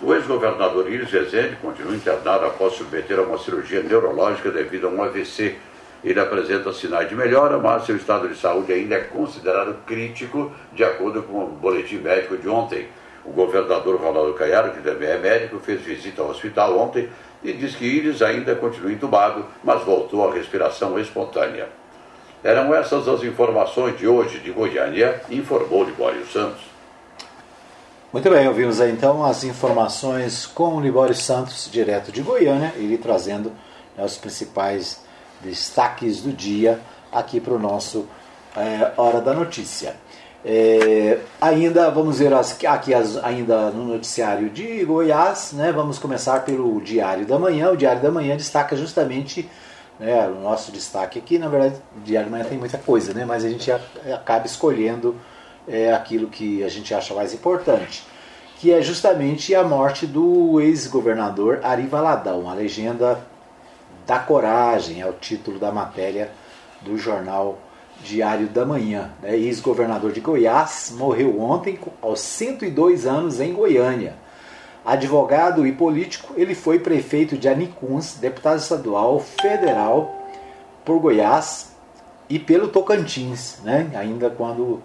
[0.02, 5.02] O ex-governador Iris Rezende continua internado após submeter a uma cirurgia neurológica devido a um
[5.02, 5.56] AVC.
[6.04, 10.84] Ele apresenta sinais de melhora, mas seu estado de saúde ainda é considerado crítico, de
[10.84, 12.90] acordo com o boletim médico de ontem.
[13.24, 17.08] O governador Ronaldo Caiado, que também é médico, fez visita ao hospital ontem
[17.42, 21.70] e diz que Iris ainda continua entubado, mas voltou à respiração espontânea.
[22.44, 26.62] Eram essas as informações de hoje de Goiânia, informou Libório Santos.
[28.12, 32.98] Muito bem, ouvimos aí então as informações com o Libório Santos, direto de Goiânia, ele
[32.98, 33.54] trazendo
[33.98, 35.02] né, os principais
[35.42, 38.08] destaques do dia aqui para o nosso
[38.58, 39.96] é, Hora da Notícia.
[40.46, 46.44] É, ainda vamos ver as, aqui as, ainda no noticiário de Goiás, né, vamos começar
[46.44, 47.72] pelo Diário da Manhã.
[47.72, 49.50] O Diário da Manhã destaca justamente
[50.00, 51.38] né, o nosso destaque aqui.
[51.38, 55.16] Na verdade, Diário da Manhã tem muita coisa, né, mas a gente acaba escolhendo
[55.68, 58.06] é, aquilo que a gente acha mais importante,
[58.58, 62.50] que é justamente a morte do ex-governador Ari Valadão.
[62.50, 63.20] A legenda
[64.06, 66.32] da coragem é o título da matéria
[66.82, 67.58] do jornal
[68.04, 69.12] Diário da Manhã.
[69.22, 69.38] Né?
[69.38, 74.16] Ex-governador de Goiás, morreu ontem aos 102 anos em Goiânia.
[74.86, 80.14] Advogado e político, ele foi prefeito de Anicuns, deputado estadual federal
[80.84, 81.72] por Goiás
[82.30, 83.90] e pelo Tocantins, né?
[83.96, 84.84] ainda quando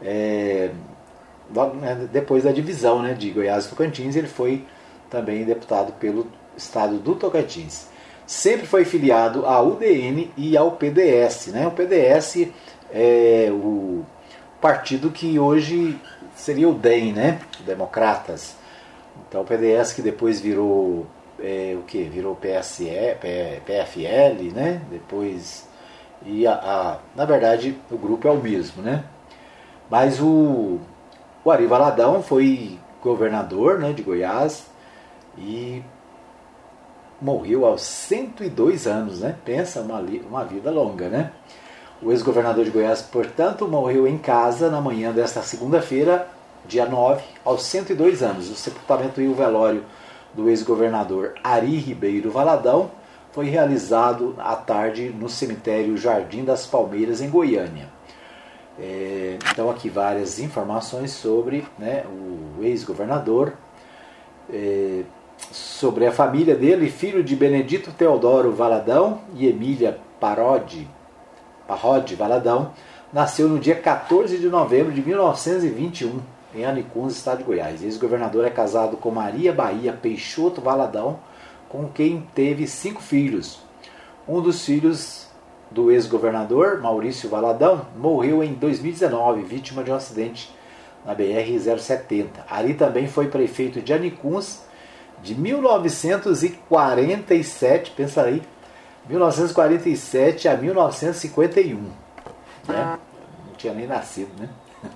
[0.00, 0.70] é,
[1.80, 4.64] né, depois da divisão né, de Goiás e Tocantins, ele foi
[5.08, 7.90] também deputado pelo estado do Tocantins
[8.30, 11.48] sempre foi filiado à UDN e ao PDS.
[11.48, 11.66] Né?
[11.66, 12.46] O PDS
[12.92, 14.04] é o
[14.60, 15.98] partido que hoje
[16.36, 17.40] seria o DEM, né?
[17.66, 18.54] Democratas.
[19.28, 21.06] Então o PDS que depois virou
[21.38, 22.02] é, o que?
[22.04, 22.88] Virou PSE,
[23.64, 24.82] PFL, né?
[24.90, 25.68] Depois
[26.24, 29.04] e a, a, na verdade o grupo é o mesmo, né?
[29.90, 30.78] Mas o,
[31.44, 34.66] o Ari Valadão foi governador né, de Goiás
[35.36, 35.82] e
[37.20, 39.36] morreu aos 102 anos, né?
[39.44, 41.32] Pensa, uma, uma vida longa, né?
[42.02, 46.28] O ex-governador de Goiás, portanto, morreu em casa na manhã desta segunda-feira,
[46.66, 48.50] dia 9, aos 102 anos.
[48.50, 49.84] O sepultamento e o velório
[50.34, 52.90] do ex-governador Ari Ribeiro Valadão
[53.32, 57.88] foi realizado à tarde no cemitério Jardim das Palmeiras, em Goiânia.
[58.78, 63.52] É, então, aqui várias informações sobre né, o ex-governador.
[64.52, 65.02] É,
[65.50, 70.86] sobre a família dele, filho de Benedito Teodoro Valadão e Emília Parodi,
[71.66, 72.72] Parodi Valadão,
[73.12, 76.20] nasceu no dia 14 de novembro de 1921,
[76.54, 77.82] em Anicuns, estado de Goiás.
[77.82, 81.18] Ex-governador é casado com Maria Bahia Peixoto Valadão,
[81.68, 83.60] com quem teve cinco filhos.
[84.26, 85.28] Um dos filhos
[85.70, 90.50] do ex-governador, Maurício Valadão, morreu em 2019, vítima de um acidente
[91.04, 92.28] na BR-070.
[92.48, 94.62] Ali também foi prefeito de Anicuns
[95.22, 98.42] de 1947, pensa aí,
[99.08, 101.76] 1947 a 1951.
[102.68, 102.98] Né?
[103.46, 104.48] Não tinha nem nascido, né?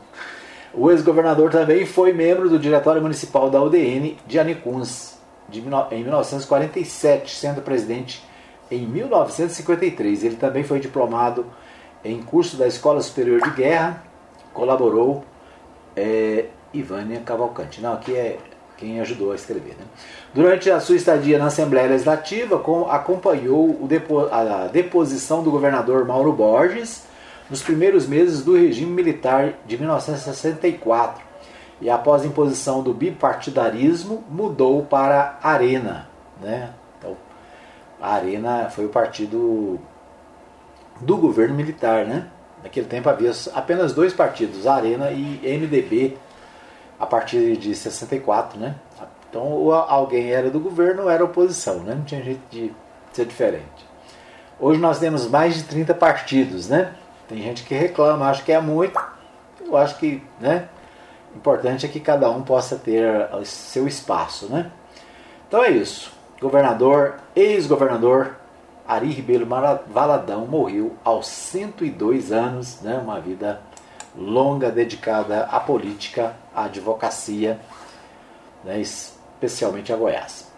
[0.77, 5.15] O ex-governador também foi membro do Diretório Municipal da UDN de Anicuns
[5.49, 5.61] de,
[5.93, 8.25] em 1947, sendo presidente
[8.71, 10.25] em 1953.
[10.25, 11.47] Ele também foi diplomado
[12.05, 14.03] em curso da Escola Superior de Guerra,
[14.53, 15.25] colaborou
[15.97, 17.81] é, Ivânia Cavalcante.
[17.81, 18.39] Não, aqui é
[18.77, 19.77] quem ajudou a escrever.
[19.79, 19.85] Né?
[20.35, 23.79] Durante a sua estadia na Assembleia Legislativa, com, acompanhou
[24.33, 27.07] a deposição do governador Mauro Borges
[27.49, 31.23] nos primeiros meses do regime militar de 1964
[31.81, 36.09] e após a imposição do bipartidarismo mudou para Arena.
[36.41, 36.71] Né?
[36.99, 37.17] Então,
[38.01, 39.79] a Arena foi o partido
[41.01, 42.05] do governo militar.
[42.07, 42.27] Né?
[42.63, 46.17] Naquele tempo havia apenas dois partidos, Arena e MDB,
[46.99, 48.77] a partir de 64, né?
[49.29, 51.95] Então ou alguém era do governo ou era oposição, né?
[51.95, 52.73] Não tinha jeito de
[53.13, 53.85] ser diferente.
[54.61, 56.95] Hoje nós temos mais de 30 partidos, né?
[57.29, 59.01] Tem gente que reclama, acha que é muito.
[59.61, 60.69] Eu acho que, né?
[61.35, 64.71] Importante é que cada um possa ter seu espaço, né?
[65.49, 66.13] Então é isso.
[66.41, 68.37] Governador, ex-governador
[68.87, 69.47] Ari Ribeiro
[69.87, 72.99] Valadão morreu aos 102 anos, né?
[73.03, 73.61] Uma vida
[74.17, 77.59] longa dedicada à política, à advocacia,
[78.63, 80.53] né, especialmente a Goiás.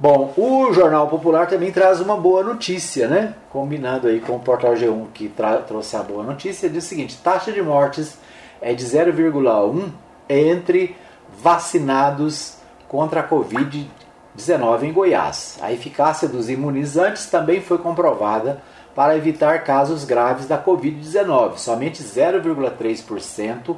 [0.00, 3.34] Bom, o Jornal Popular também traz uma boa notícia, né?
[3.50, 5.30] Combinando aí com o Portal G1 que
[5.68, 8.16] trouxe a boa notícia, diz o seguinte: taxa de mortes
[8.62, 9.90] é de 0,1
[10.26, 10.96] entre
[11.42, 12.56] vacinados
[12.88, 15.58] contra a Covid-19 em Goiás.
[15.60, 18.62] A eficácia dos imunizantes também foi comprovada
[18.94, 21.58] para evitar casos graves da Covid-19.
[21.58, 23.76] Somente 0,3%,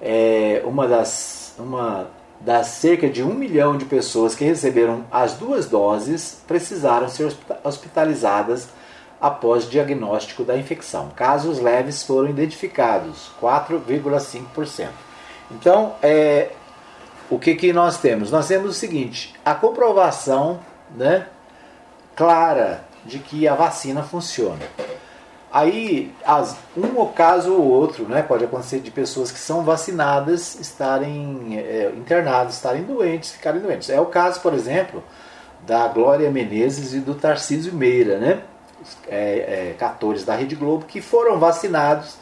[0.00, 2.08] é, uma, das, uma
[2.44, 8.68] das cerca de um milhão de pessoas que receberam as duas doses, precisaram ser hospitalizadas
[9.20, 11.10] após diagnóstico da infecção.
[11.14, 14.88] Casos leves foram identificados, 4,5%.
[15.52, 16.50] Então, é,
[17.30, 18.32] o que, que nós temos?
[18.32, 20.58] Nós temos o seguinte: a comprovação
[20.96, 21.28] né,
[22.16, 24.64] clara de que a vacina funciona.
[25.52, 31.58] Aí, as, um caso ou outro, né, pode acontecer de pessoas que são vacinadas estarem
[31.58, 33.90] é, internadas, estarem doentes, ficarem doentes.
[33.90, 35.04] É o caso, por exemplo,
[35.66, 38.42] da Glória Menezes e do Tarcísio Meira, né,
[39.06, 42.16] é, é, 14 da Rede Globo, que foram vacinados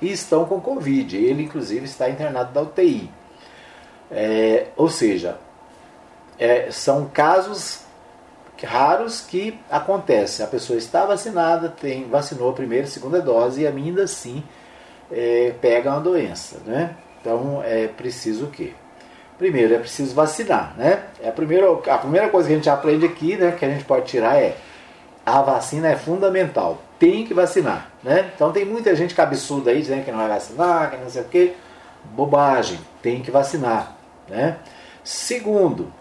[0.00, 1.16] e estão com Covid.
[1.16, 3.08] Ele, inclusive, está internado da UTI.
[4.10, 5.38] É, ou seja,
[6.36, 7.81] é, são casos
[8.66, 10.42] raros que acontece.
[10.42, 14.42] A pessoa está vacinada, tem, vacinou a primeira e segunda dose e ainda assim
[15.10, 16.58] é, pega uma doença.
[16.64, 16.96] Né?
[17.20, 18.72] Então é preciso o quê?
[19.38, 20.74] Primeiro é preciso vacinar.
[20.76, 21.02] Né?
[21.22, 23.84] É a, primeira, a primeira coisa que a gente aprende aqui, né, que a gente
[23.84, 24.56] pode tirar é
[25.24, 26.80] a vacina é fundamental.
[26.98, 27.90] Tem que vacinar.
[28.02, 28.30] Né?
[28.34, 31.26] Então tem muita gente cabeçuda aí dizendo que não vai vacinar, que não sei o
[31.26, 31.54] quê.
[32.04, 33.96] Bobagem, tem que vacinar.
[34.28, 34.56] Né?
[35.04, 35.92] Segundo,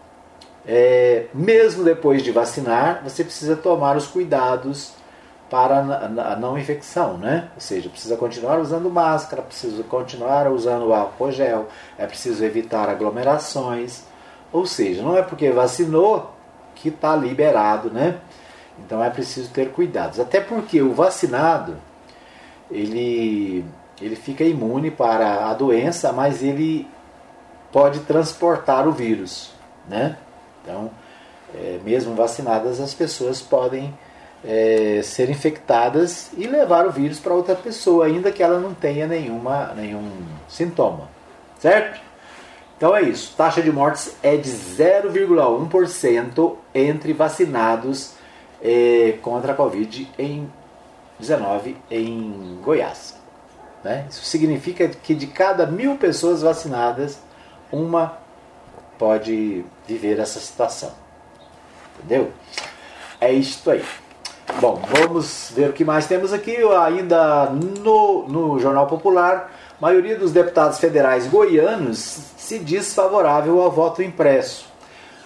[0.66, 4.94] é, mesmo depois de vacinar, você precisa tomar os cuidados
[5.50, 7.50] para a não infecção, né?
[7.56, 14.04] Ou seja, precisa continuar usando máscara, precisa continuar usando álcool gel, é preciso evitar aglomerações.
[14.54, 16.34] Ou seja, não é porque vacinou
[16.76, 18.20] que está liberado, né?
[18.80, 20.20] Então é preciso ter cuidados.
[20.20, 21.76] Até porque o vacinado,
[22.70, 23.66] ele,
[24.02, 26.88] ele fica imune para a doença, mas ele
[27.74, 29.52] pode transportar o vírus,
[29.88, 30.18] né?
[30.64, 30.90] Então,
[31.54, 33.94] é, mesmo vacinadas, as pessoas podem
[34.44, 39.06] é, ser infectadas e levar o vírus para outra pessoa, ainda que ela não tenha
[39.08, 40.10] nenhuma, nenhum
[40.48, 41.10] sintoma.
[41.60, 42.00] Certo?
[42.78, 43.36] Então é isso.
[43.38, 48.14] Taxa de mortes é de 0,1% entre vacinados
[48.62, 53.22] é, contra a Covid-19 em Goiás.
[53.84, 54.08] Né?
[54.10, 57.20] Isso significa que de cada mil pessoas vacinadas,
[57.72, 58.18] uma
[59.02, 60.92] pode viver essa situação.
[61.98, 62.32] Entendeu?
[63.20, 63.84] É isto aí.
[64.60, 66.56] Bom, vamos ver o que mais temos aqui.
[66.86, 71.98] Ainda no, no Jornal Popular, a maioria dos deputados federais goianos
[72.38, 74.70] se diz favorável ao voto impresso.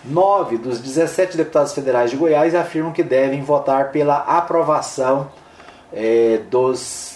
[0.05, 5.29] Nove dos 17 deputados federais de Goiás afirmam que devem votar pela aprovação
[5.91, 7.14] é, dos,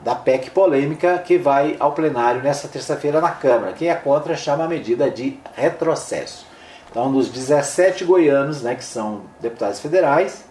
[0.00, 3.72] da PEC polêmica que vai ao plenário nesta terça-feira na Câmara.
[3.72, 6.46] Quem é contra chama a medida de retrocesso.
[6.90, 10.44] Então, dos 17 goianos, né, que são deputados federais,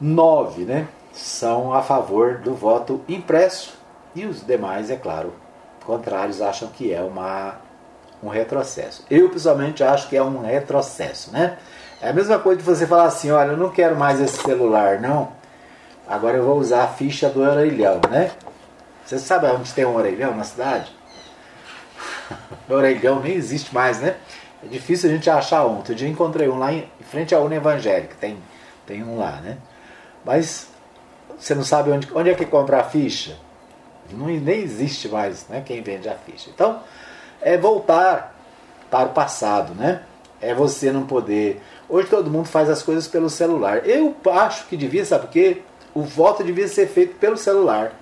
[0.00, 3.78] nove né, são a favor do voto impresso
[4.14, 5.32] e os demais, é claro,
[5.84, 7.56] contrários acham que é uma
[8.22, 9.04] um retrocesso.
[9.10, 11.58] Eu pessoalmente acho que é um retrocesso, né?
[12.00, 14.98] É a mesma coisa de você falar assim, olha, eu não quero mais esse celular,
[14.98, 15.28] não.
[16.06, 18.30] Agora eu vou usar a ficha do orelhão, né?
[19.04, 20.94] Você sabe onde tem um orelhão na cidade?
[22.68, 24.16] o orelhão nem existe mais, né?
[24.62, 25.76] É difícil a gente achar um.
[25.76, 28.38] Outro dia encontrei um lá em frente à Una Evangélica, tem,
[28.86, 29.58] tem um lá, né?
[30.24, 30.68] Mas
[31.38, 33.36] você não sabe onde, onde é que compra a ficha?
[34.10, 36.50] Não, nem existe mais né, quem vende a ficha.
[36.50, 36.80] Então,
[37.40, 38.34] é voltar
[38.90, 40.02] para o passado, né?
[40.40, 41.62] É você não poder.
[41.88, 43.86] Hoje todo mundo faz as coisas pelo celular.
[43.86, 45.62] Eu acho que devia, sabe por quê?
[45.94, 47.92] O voto devia ser feito pelo celular.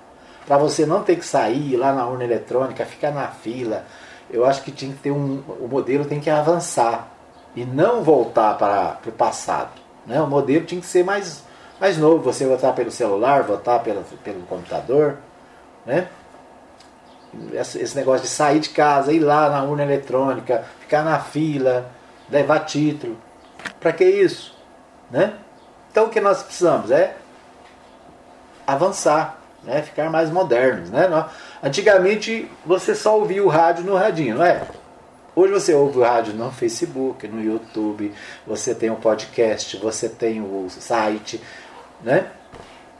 [0.47, 3.84] Para você não ter que sair lá na urna eletrônica, ficar na fila.
[4.30, 5.43] Eu acho que tinha que ter um.
[5.61, 7.09] O modelo tem que avançar.
[7.55, 9.70] E não voltar para, para o passado.
[10.07, 10.20] Né?
[10.20, 11.45] O modelo tinha que ser mais,
[11.78, 12.22] mais novo.
[12.24, 15.18] Você votar pelo celular, votar pelo, pelo computador.
[15.84, 16.09] Né?
[17.55, 21.90] esse negócio de sair de casa, ir lá na urna eletrônica, ficar na fila,
[22.30, 23.16] levar título.
[23.80, 24.55] Para que isso?
[25.11, 25.34] Né?
[25.90, 27.16] Então o que nós precisamos é
[28.66, 29.82] avançar, né?
[29.82, 30.90] ficar mais modernos.
[30.90, 31.08] Né?
[31.62, 34.62] Antigamente você só ouvia o rádio no radinho, não é?
[35.34, 38.12] Hoje você ouve o rádio no Facebook, no YouTube,
[38.46, 41.40] você tem o podcast, você tem o site,
[42.02, 42.26] né?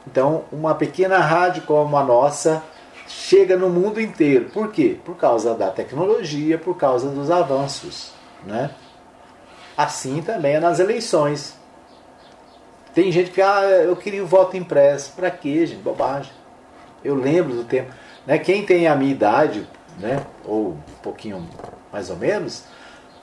[0.07, 2.63] Então, uma pequena rádio como a nossa
[3.07, 4.49] chega no mundo inteiro.
[4.49, 4.97] Por quê?
[5.03, 8.11] Por causa da tecnologia, por causa dos avanços.
[8.45, 8.71] Né?
[9.77, 11.55] Assim também é nas eleições.
[12.93, 15.13] Tem gente que, ah, eu queria o voto impresso.
[15.13, 15.81] Para quê, gente?
[15.81, 16.31] Bobagem.
[17.03, 17.91] Eu lembro do tempo.
[18.25, 18.37] Né?
[18.37, 19.67] Quem tem a minha idade,
[19.99, 20.23] né?
[20.45, 21.47] ou um pouquinho
[21.91, 22.63] mais ou menos,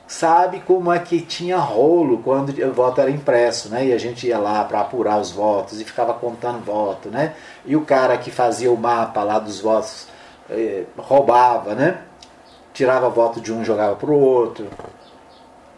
[0.07, 3.87] sabe como é que tinha rolo quando o voto era impresso, né?
[3.87, 7.35] E a gente ia lá para apurar os votos e ficava contando voto, né?
[7.64, 10.09] E o cara que fazia o mapa lá dos votos
[10.51, 12.03] eh, roubava, né?
[12.73, 14.68] Tirava voto de um, jogava para o outro.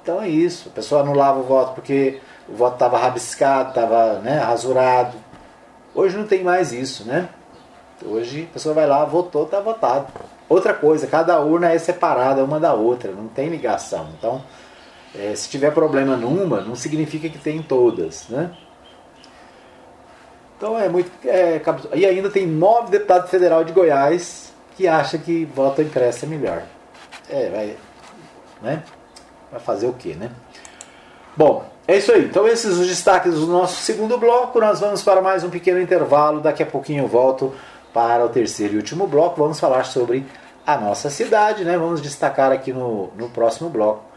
[0.03, 0.70] Então é isso.
[0.70, 5.16] A pessoa anulava o voto porque o voto estava rabiscado, estava né, rasurado.
[5.95, 7.28] Hoje não tem mais isso, né?
[8.05, 10.07] Hoje a pessoa vai lá, votou, está votado.
[10.49, 14.09] Outra coisa, cada urna é separada uma da outra, não tem ligação.
[14.18, 14.43] Então,
[15.14, 18.51] é, se tiver problema numa, não significa que tem em todas, né?
[20.57, 21.11] Então é muito.
[21.26, 21.61] É,
[21.95, 26.62] e ainda tem nove deputados federal de Goiás que acham que voto impresso é melhor.
[27.28, 27.76] É, vai.
[28.62, 28.82] Né?
[29.51, 30.30] Vai fazer o quê, né?
[31.36, 32.24] Bom, é isso aí.
[32.24, 34.61] Então esses os destaques do nosso segundo bloco.
[34.61, 36.41] Nós vamos para mais um pequeno intervalo.
[36.41, 37.53] Daqui a pouquinho eu volto
[37.93, 39.41] para o terceiro e último bloco.
[39.41, 40.24] Vamos falar sobre
[40.66, 41.76] a nossa cidade, né?
[41.76, 44.12] Vamos destacar aqui no, no próximo bloco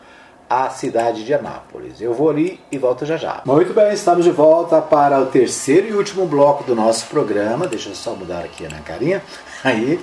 [0.49, 1.99] a cidade de Anápolis.
[1.99, 3.41] Eu vou ali e volto já já.
[3.45, 7.67] Muito bem, estamos de volta para o terceiro e último bloco do nosso programa.
[7.67, 9.23] Deixa eu só mudar aqui na carinha.
[9.63, 9.99] Aí.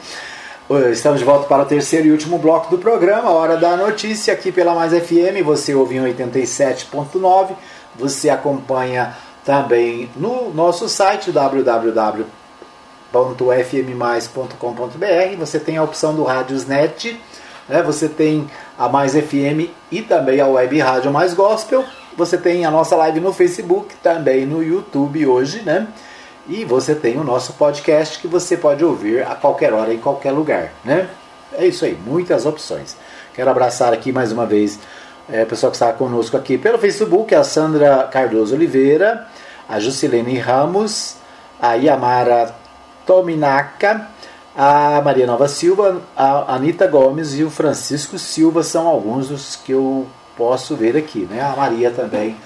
[0.90, 4.50] Estamos de volta para o terceiro e último bloco do programa, Hora da Notícia, aqui
[4.50, 5.44] pela Mais FM.
[5.44, 7.54] Você ouve em 87.9.
[7.96, 9.14] Você acompanha
[9.44, 12.24] também no nosso site www
[13.12, 15.36] www.fmmais.com.br.
[15.38, 17.20] Você tem a opção do Rádiosnet,
[17.68, 17.82] né?
[17.82, 21.84] você tem a Mais FM e também a Web Rádio Mais Gospel.
[22.16, 25.86] Você tem a nossa live no Facebook, também no YouTube hoje, né?
[26.48, 30.32] E você tem o nosso podcast que você pode ouvir a qualquer hora, em qualquer
[30.32, 31.08] lugar, né?
[31.52, 32.96] É isso aí, muitas opções.
[33.32, 34.80] Quero abraçar aqui mais uma vez
[35.30, 39.28] é, o pessoal que está conosco aqui pelo Facebook, a Sandra Cardoso Oliveira,
[39.68, 41.14] a Juscelene Ramos,
[41.60, 42.52] a Yamara
[43.06, 44.08] Tominaca,
[44.56, 49.72] a Maria Nova Silva, a Anitta Gomes e o Francisco Silva são alguns dos que
[49.72, 51.20] eu posso ver aqui.
[51.30, 51.40] Né?
[51.40, 52.36] A Maria também,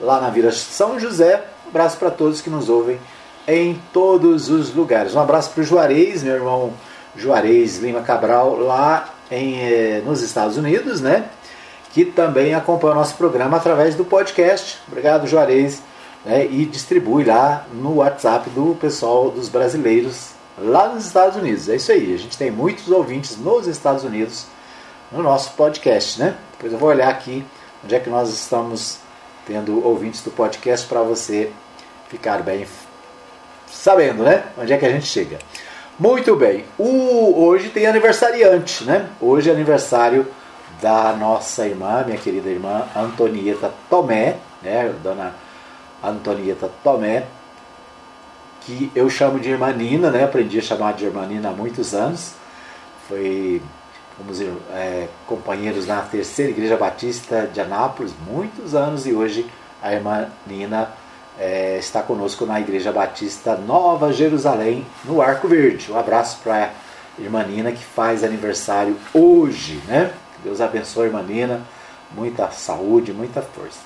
[0.00, 1.44] lá na Vila São José.
[1.66, 2.98] Um abraço para todos que nos ouvem
[3.52, 5.14] em todos os lugares.
[5.14, 6.72] Um abraço para o Juarez, meu irmão
[7.16, 11.28] Juarez Lima Cabral, lá em, eh, nos Estados Unidos, né?
[11.92, 14.78] que também acompanha o nosso programa através do podcast.
[14.88, 15.82] Obrigado, Juarez
[16.24, 21.68] né, e distribui lá no WhatsApp do pessoal dos brasileiros lá nos Estados Unidos.
[21.68, 24.46] É isso aí, a gente tem muitos ouvintes nos Estados Unidos
[25.10, 26.36] no nosso podcast, né?
[26.52, 27.44] Depois eu vou olhar aqui
[27.84, 28.98] onde é que nós estamos
[29.46, 31.50] tendo ouvintes do podcast para você
[32.08, 32.66] ficar bem
[33.70, 34.44] sabendo, né?
[34.58, 35.38] Onde é que a gente chega.
[35.98, 36.64] Muito bem.
[36.78, 39.06] O, hoje tem aniversariante, né?
[39.20, 40.26] Hoje é aniversário
[40.80, 45.34] da nossa irmã, minha querida irmã Antonieta Tomé, né, dona
[46.02, 47.26] Antonieta Tomé,
[48.62, 51.94] que eu chamo de irmã Nina, né, aprendi a chamar de irmã Nina há muitos
[51.94, 52.32] anos,
[53.06, 53.60] foi,
[54.16, 54.40] fomos
[54.72, 59.46] é, companheiros na terceira igreja batista de Anápolis, muitos anos, e hoje
[59.82, 60.90] a irmã Nina
[61.40, 65.90] é, está conosco na Igreja Batista Nova Jerusalém, no Arco Verde.
[65.90, 66.70] Um abraço para
[67.18, 70.10] a irmã Nina que faz aniversário hoje, né?
[70.44, 71.62] Deus abençoe a irmã Nina,
[72.14, 73.80] muita saúde, muita força.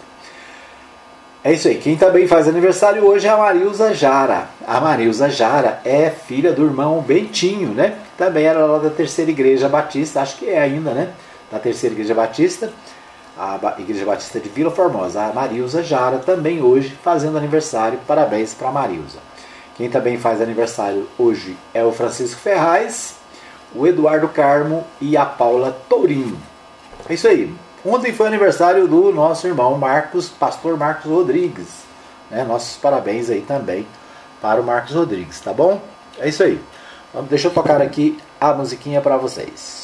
[1.45, 1.77] É isso aí.
[1.77, 4.49] Quem também faz aniversário hoje é a Marilza Jara.
[4.67, 7.99] A Marilza Jara é filha do irmão Bentinho, né?
[8.19, 11.13] Também era lá da Terceira Igreja Batista, acho que é ainda, né?
[11.53, 12.73] Da Terceira Igreja Batista
[13.37, 17.99] a Igreja Batista de Vila Formosa, a Marilza Jara, também hoje fazendo aniversário.
[18.07, 19.19] Parabéns para a Marilza.
[19.77, 23.17] Quem também faz aniversário hoje é o Francisco Ferraz,
[23.75, 26.39] o Eduardo Carmo e a Paula Tourinho.
[27.09, 27.53] É isso aí.
[27.85, 31.69] Ontem foi aniversário do nosso irmão Marcos, pastor Marcos Rodrigues.
[32.31, 32.45] Né?
[32.45, 33.87] Nossos parabéns aí também
[34.41, 35.81] para o Marcos Rodrigues, tá bom?
[36.19, 36.61] É isso aí.
[37.29, 39.84] Deixa eu tocar aqui a musiquinha para vocês.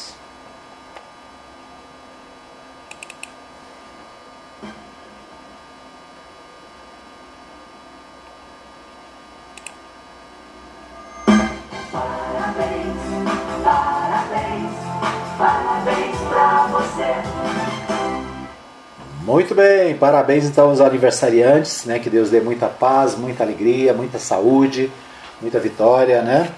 [19.61, 21.99] Bem, parabéns então aos aniversariantes, né?
[21.99, 24.91] Que Deus dê muita paz, muita alegria, muita saúde,
[25.39, 26.51] muita vitória, né?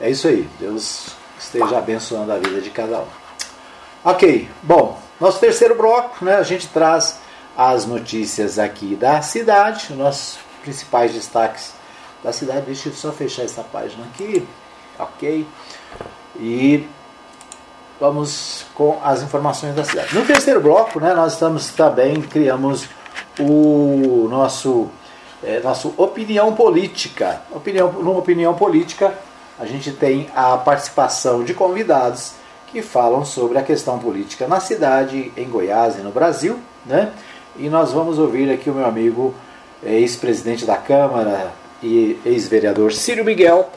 [0.00, 3.06] É isso aí, Deus esteja abençoando a vida de cada um.
[4.04, 6.36] Ok, bom, nosso terceiro bloco, né?
[6.36, 7.18] A gente traz
[7.56, 11.72] as notícias aqui da cidade, os nossos principais destaques
[12.22, 12.66] da cidade.
[12.66, 14.46] Deixa eu só fechar essa página aqui,
[14.98, 15.44] ok?
[16.38, 16.86] E
[18.00, 20.14] vamos com as informações da cidade.
[20.14, 22.88] No terceiro bloco, né, nós estamos também criamos
[23.38, 24.88] o nosso
[25.42, 27.42] é, nosso opinião política.
[27.52, 29.14] Opinião, numa opinião política,
[29.58, 32.32] a gente tem a participação de convidados
[32.68, 37.12] que falam sobre a questão política na cidade, em Goiás e no Brasil, né?
[37.56, 39.34] E nós vamos ouvir aqui o meu amigo
[39.82, 43.70] é, ex-presidente da Câmara e ex-vereador Círio Miguel,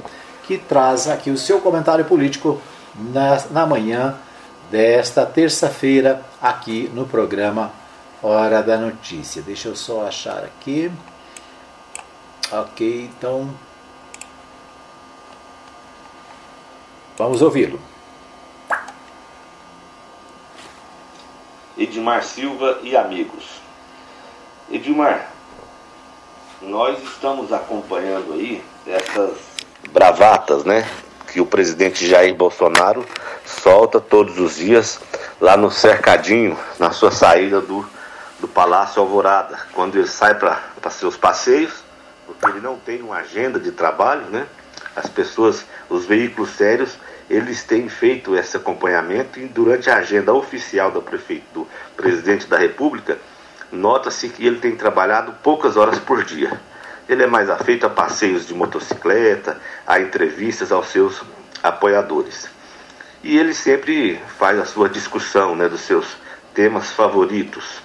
[0.43, 2.59] que traz aqui o seu comentário político
[2.99, 4.17] na, na manhã
[4.69, 7.71] desta terça-feira aqui no programa
[8.21, 9.41] Hora da Notícia.
[9.41, 10.91] Deixa eu só achar aqui.
[12.51, 13.49] Ok, então.
[17.17, 17.79] Vamos ouvi-lo.
[21.77, 23.45] Edmar Silva e amigos.
[24.69, 25.31] Edmar,
[26.61, 29.37] nós estamos acompanhando aí essas
[29.91, 30.87] bravatas, né?
[31.31, 33.05] Que o presidente Jair Bolsonaro
[33.45, 34.99] solta todos os dias
[35.39, 37.87] lá no cercadinho, na sua saída do,
[38.39, 41.83] do Palácio Alvorada, quando ele sai para seus passeios,
[42.25, 44.45] porque ele não tem uma agenda de trabalho, né?
[44.95, 46.97] As pessoas, os veículos sérios,
[47.29, 52.57] eles têm feito esse acompanhamento e durante a agenda oficial do prefeito, do presidente da
[52.57, 53.17] República,
[53.71, 56.59] nota-se que ele tem trabalhado poucas horas por dia.
[57.09, 61.23] Ele é mais afeito a passeios de motocicleta, a entrevistas aos seus
[61.63, 62.47] apoiadores.
[63.23, 66.05] E ele sempre faz a sua discussão né, dos seus
[66.53, 67.81] temas favoritos.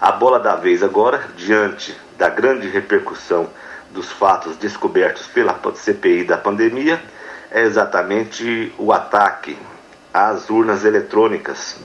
[0.00, 3.50] A bola da vez agora, diante da grande repercussão
[3.90, 6.98] dos fatos descobertos pela CPI da pandemia,
[7.50, 9.54] é exatamente o ataque
[10.14, 11.76] às urnas eletrônicas,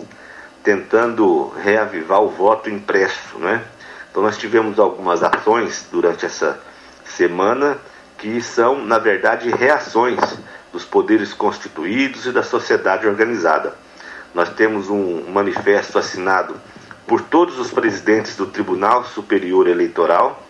[0.63, 3.37] tentando reavivar o voto impresso.
[3.39, 3.61] Né?
[4.09, 6.57] Então, nós tivemos algumas ações durante essa
[7.15, 7.77] semana
[8.17, 10.19] que são, na verdade, reações
[10.71, 13.75] dos poderes constituídos e da sociedade organizada.
[14.33, 16.55] Nós temos um manifesto assinado
[17.05, 20.43] por todos os presidentes do Tribunal Superior Eleitoral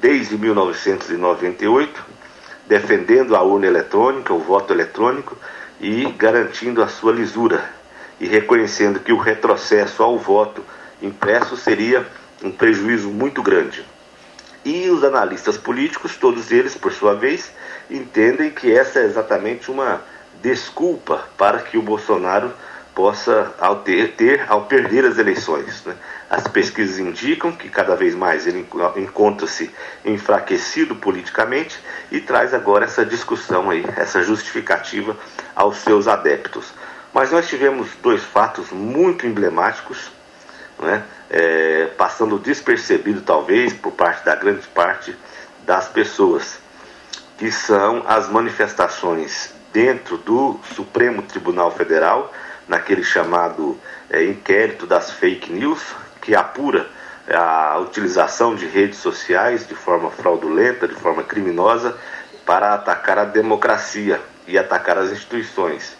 [0.00, 2.04] desde 1998,
[2.66, 5.36] defendendo a urna eletrônica, o voto eletrônico
[5.80, 7.64] e garantindo a sua lisura
[8.20, 10.64] e reconhecendo que o retrocesso ao voto
[11.00, 12.06] impresso seria
[12.42, 13.84] um prejuízo muito grande.
[14.64, 17.52] E os analistas políticos, todos eles, por sua vez,
[17.90, 20.00] entendem que essa é exatamente uma
[20.42, 22.52] desculpa para que o Bolsonaro
[22.94, 25.84] possa ao ter, ter ao perder as eleições.
[25.84, 25.94] Né?
[26.30, 29.70] As pesquisas indicam que cada vez mais ele encontra-se
[30.04, 31.78] enfraquecido politicamente
[32.10, 35.16] e traz agora essa discussão aí, essa justificativa
[35.54, 36.72] aos seus adeptos.
[37.12, 40.10] Mas nós tivemos dois fatos muito emblemáticos,
[40.78, 41.04] né?
[41.30, 45.16] É, passando despercebido talvez por parte da grande parte
[45.64, 46.58] das pessoas,
[47.38, 52.32] que são as manifestações dentro do Supremo Tribunal Federal
[52.68, 55.82] naquele chamado é, inquérito das fake news,
[56.20, 56.88] que apura
[57.28, 61.96] a utilização de redes sociais de forma fraudulenta, de forma criminosa,
[62.44, 65.96] para atacar a democracia e atacar as instituições.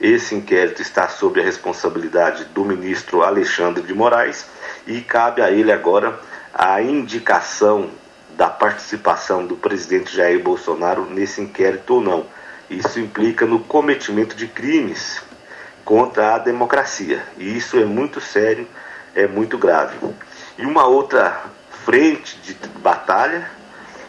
[0.00, 4.44] Esse inquérito está sob a responsabilidade do ministro Alexandre de Moraes
[4.86, 6.18] e cabe a ele agora
[6.54, 7.90] a indicação
[8.36, 12.26] da participação do presidente Jair Bolsonaro nesse inquérito ou não.
[12.70, 15.22] Isso implica no cometimento de crimes
[15.84, 17.22] contra a democracia.
[17.38, 18.66] E isso é muito sério,
[19.14, 19.96] é muito grave.
[20.58, 21.44] E uma outra
[21.84, 23.48] frente de batalha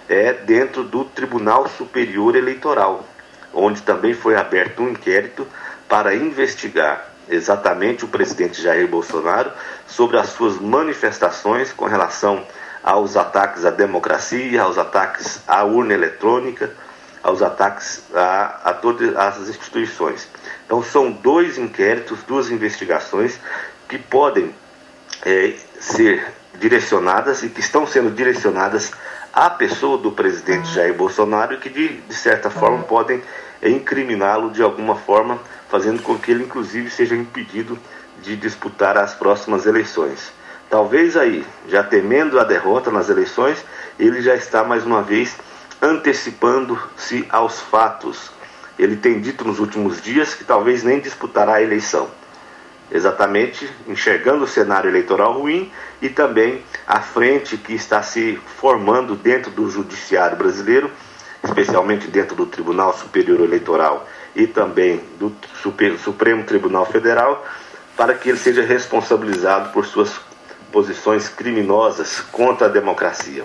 [0.10, 3.06] é dentro do Tribunal Superior Eleitoral,
[3.54, 5.48] onde também foi aberto um inquérito
[5.88, 9.52] para investigar exatamente o presidente Jair Bolsonaro
[9.88, 12.46] sobre as suas manifestações com relação
[12.84, 16.72] aos ataques à democracia, aos ataques à urna eletrônica,
[17.24, 20.28] aos ataques a, a todas as instituições.
[20.66, 23.40] Então, são dois inquéritos, duas investigações
[23.88, 24.54] que podem
[25.26, 26.26] é, ser
[26.60, 28.92] direcionadas e que estão sendo direcionadas
[29.34, 33.22] à pessoa do presidente Jair Bolsonaro e que, de, de certa forma, podem
[33.62, 35.40] incriminá-lo de alguma forma,
[35.70, 37.78] fazendo com que ele, inclusive, seja impedido
[38.22, 40.32] de disputar as próximas eleições.
[40.70, 43.64] Talvez aí, já temendo a derrota nas eleições,
[43.98, 45.36] ele já está mais uma vez
[45.82, 48.32] antecipando-se aos fatos.
[48.78, 52.10] Ele tem dito nos últimos dias que talvez nem disputará a eleição.
[52.92, 59.52] Exatamente enxergando o cenário eleitoral ruim e também a frente que está se formando dentro
[59.52, 60.90] do judiciário brasileiro,
[61.44, 64.08] especialmente dentro do Tribunal Superior Eleitoral
[64.38, 65.36] e também do
[66.04, 67.44] Supremo Tribunal Federal,
[67.98, 70.14] para que ele seja responsabilizado por suas
[70.72, 73.44] posições criminosas contra a democracia.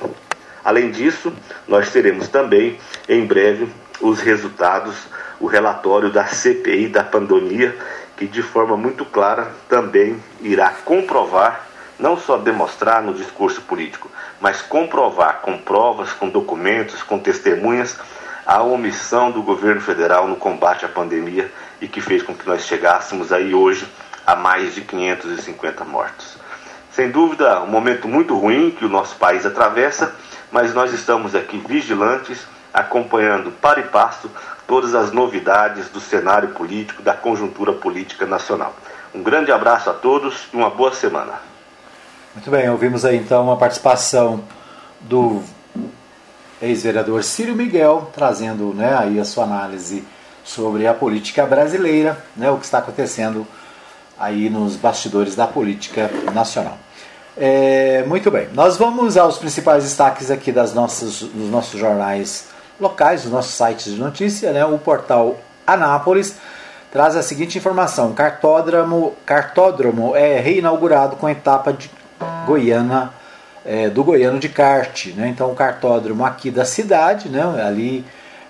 [0.63, 1.33] Além disso,
[1.67, 2.79] nós teremos também,
[3.09, 3.69] em breve,
[4.03, 4.95] os resultados,
[5.41, 7.75] o relatório da CPI da pandemia,
[8.17, 11.67] que de forma muito clara também irá comprovar,
[11.99, 17.97] não só demonstrar no discurso político, mas comprovar com provas, com documentos, com testemunhas,
[18.45, 22.65] a omissão do governo federal no combate à pandemia e que fez com que nós
[22.67, 23.87] chegássemos aí hoje
[24.27, 26.37] a mais de 550 mortos.
[26.91, 30.15] Sem dúvida, um momento muito ruim que o nosso país atravessa
[30.53, 34.31] mas nós estamos aqui vigilantes, acompanhando para e passo
[34.67, 38.75] todas as novidades do cenário político, da conjuntura política nacional.
[39.15, 41.41] Um grande abraço a todos e uma boa semana.
[42.35, 44.45] Muito bem, ouvimos aí então a participação
[45.01, 45.43] do
[46.63, 50.05] ex-vereador Círio Miguel, trazendo né, aí a sua análise
[50.45, 53.47] sobre a política brasileira, né, o que está acontecendo
[54.19, 56.79] aí nos bastidores da política nacional.
[57.37, 62.49] É, muito bem, nós vamos aos principais destaques aqui das nossas, dos nossos jornais
[62.79, 64.53] locais, dos nossos sites de notícia.
[64.53, 64.65] Né?
[64.65, 65.37] O portal
[65.67, 66.37] Anápolis
[66.91, 71.91] traz a seguinte informação: cartódromo, cartódromo é reinaugurado com etapa de
[72.47, 73.11] Goiânia,
[73.65, 75.07] é, do Goiano de kart.
[75.15, 75.29] Né?
[75.29, 77.43] Então, o cartódromo aqui da cidade, né?
[77.65, 78.05] ali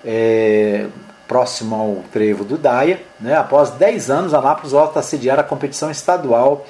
[0.04, 0.86] é,
[1.26, 3.00] próximo ao trevo do Daia.
[3.20, 3.36] Né?
[3.36, 6.66] Após 10 anos, Anápolis volta a sediar a competição estadual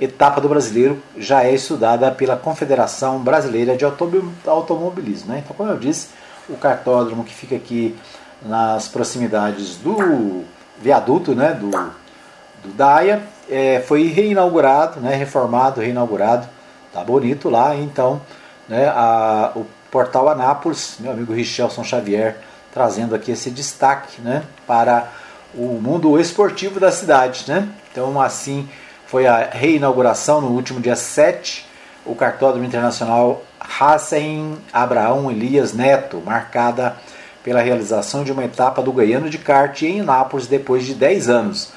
[0.00, 5.32] etapa do brasileiro já é estudada pela Confederação Brasileira de Automobilismo.
[5.32, 5.42] Né?
[5.44, 6.08] Então, como eu disse,
[6.48, 7.96] o cartódromo que fica aqui
[8.42, 10.44] nas proximidades do
[10.80, 16.46] viaduto né, do, do Daia é, foi reinaugurado, né, reformado, reinaugurado.
[16.94, 18.22] Tá bonito lá, então
[18.68, 22.36] né, a, o portal Anápolis, meu amigo Richelson Xavier,
[22.72, 25.08] trazendo aqui esse destaque né, para
[25.56, 27.46] o mundo esportivo da cidade.
[27.48, 27.68] Né?
[27.90, 28.68] Então, assim,
[29.08, 31.66] foi a reinauguração no último dia 7,
[32.06, 36.96] o cartódromo internacional Hassen Abraão Elias Neto, marcada
[37.42, 41.72] pela realização de uma etapa do Goiano de kart em Nápoles depois de 10 anos.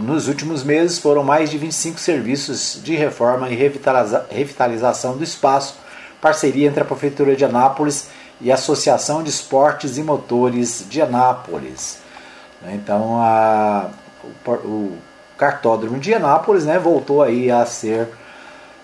[0.00, 5.76] Nos últimos meses foram mais de 25 serviços de reforma e revitalização do espaço,
[6.20, 8.08] parceria entre a Prefeitura de Anápolis
[8.40, 11.98] e a Associação de Esportes e Motores de Anápolis.
[12.68, 13.90] Então, a,
[14.46, 14.98] o, o
[15.36, 18.08] cartódromo de Anápolis, né, voltou aí a ser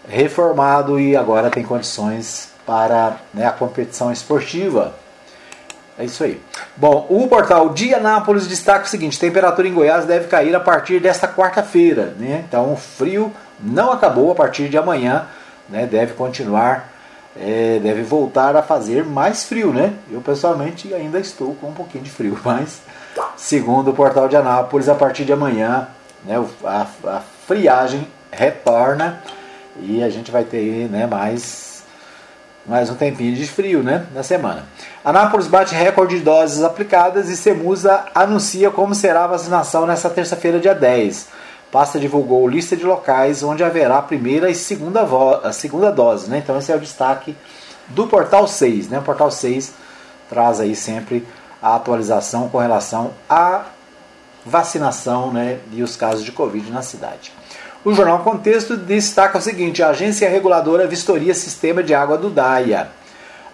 [0.09, 4.95] reformado e agora tem condições para né, a competição esportiva.
[5.99, 6.41] É isso aí.
[6.77, 11.01] Bom, o portal de Anápolis destaca o seguinte: temperatura em Goiás deve cair a partir
[11.01, 12.15] desta quarta-feira.
[12.17, 12.45] Né?
[12.49, 15.27] Então o frio não acabou a partir de amanhã,
[15.69, 15.87] né?
[15.87, 16.93] deve continuar,
[17.37, 19.73] é, deve voltar a fazer mais frio.
[19.73, 19.95] Né?
[20.09, 22.81] Eu pessoalmente ainda estou com um pouquinho de frio, mas
[23.37, 25.89] segundo o portal de Anápolis, a partir de amanhã
[26.25, 29.21] né, a, a friagem retorna
[29.81, 31.68] e a gente vai ter né, mais,
[32.69, 34.67] mais um tempinho de frio né, na semana.
[35.03, 40.61] Anápolis bate recorde de doses aplicadas e Semusa anuncia como será a vacinação nesta terça-feira,
[40.61, 41.29] dia 10.
[41.73, 45.01] pasta divulgou lista de locais onde haverá a primeira e segunda,
[45.43, 46.29] a segunda dose.
[46.29, 46.39] Né?
[46.39, 47.35] Então esse é o destaque
[47.89, 48.91] do Portal 6.
[48.91, 48.99] Né?
[48.99, 49.73] O Portal 6
[50.29, 51.27] traz aí sempre
[51.63, 53.65] a atualização com relação à
[54.45, 57.33] vacinação né, e os casos de Covid na cidade.
[57.89, 62.89] O Jornal Contexto destaca o seguinte: a agência reguladora vistoria sistema de água do DAIA.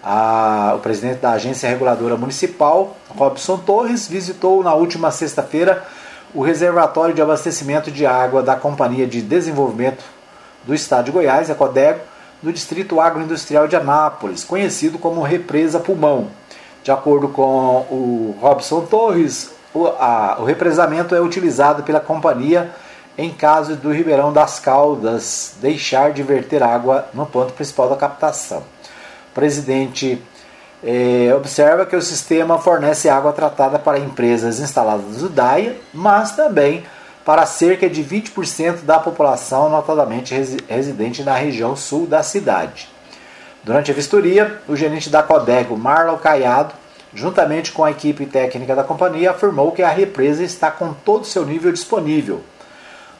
[0.03, 5.85] A, o presidente da agência reguladora municipal, Robson Torres, visitou na última sexta-feira
[6.33, 10.03] o reservatório de abastecimento de água da Companhia de Desenvolvimento
[10.65, 12.01] do Estado de Goiás, a CODEGO,
[12.43, 16.27] no Distrito Agroindustrial de Anápolis, conhecido como Represa Pulmão.
[16.83, 22.75] De acordo com o Robson Torres, o, a, o represamento é utilizado pela companhia
[23.17, 28.59] em caso do Ribeirão das Caldas deixar de verter água no ponto principal da captação.
[29.31, 30.21] O presidente
[30.83, 36.83] é, observa que o sistema fornece água tratada para empresas instaladas no DAIA, mas também
[37.23, 40.35] para cerca de 20% da população, notadamente
[40.67, 42.87] residente na região sul da cidade.
[43.63, 46.75] Durante a vistoria, o gerente da Codego, Marlon Caiado,
[47.15, 51.25] juntamente com a equipe técnica da companhia, afirmou que a represa está com todo o
[51.25, 52.43] seu nível disponível.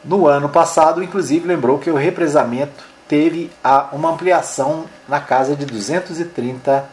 [0.06, 3.52] No ano passado, inclusive, lembrou que o represamento teve
[3.92, 6.86] uma ampliação na casa de 230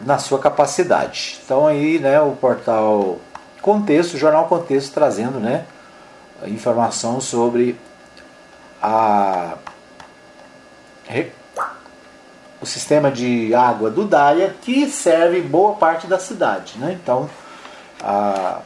[0.00, 1.40] na sua capacidade.
[1.44, 3.18] Então aí, né, o portal
[3.62, 5.64] Contexto, o jornal Contexto trazendo, né,
[6.46, 7.78] informação sobre
[8.82, 9.54] a
[12.60, 16.98] o sistema de água do Daia que serve boa parte da cidade, né?
[17.00, 17.28] Então,
[18.02, 18.60] a,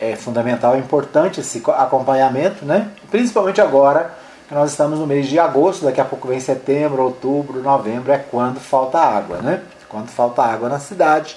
[0.00, 2.90] é fundamental, é importante esse acompanhamento, né?
[3.10, 4.14] Principalmente agora
[4.48, 8.18] que nós estamos no mês de agosto, daqui a pouco vem setembro, outubro, novembro, é
[8.18, 9.62] quando falta água, né?
[9.88, 11.36] quando falta água na cidade.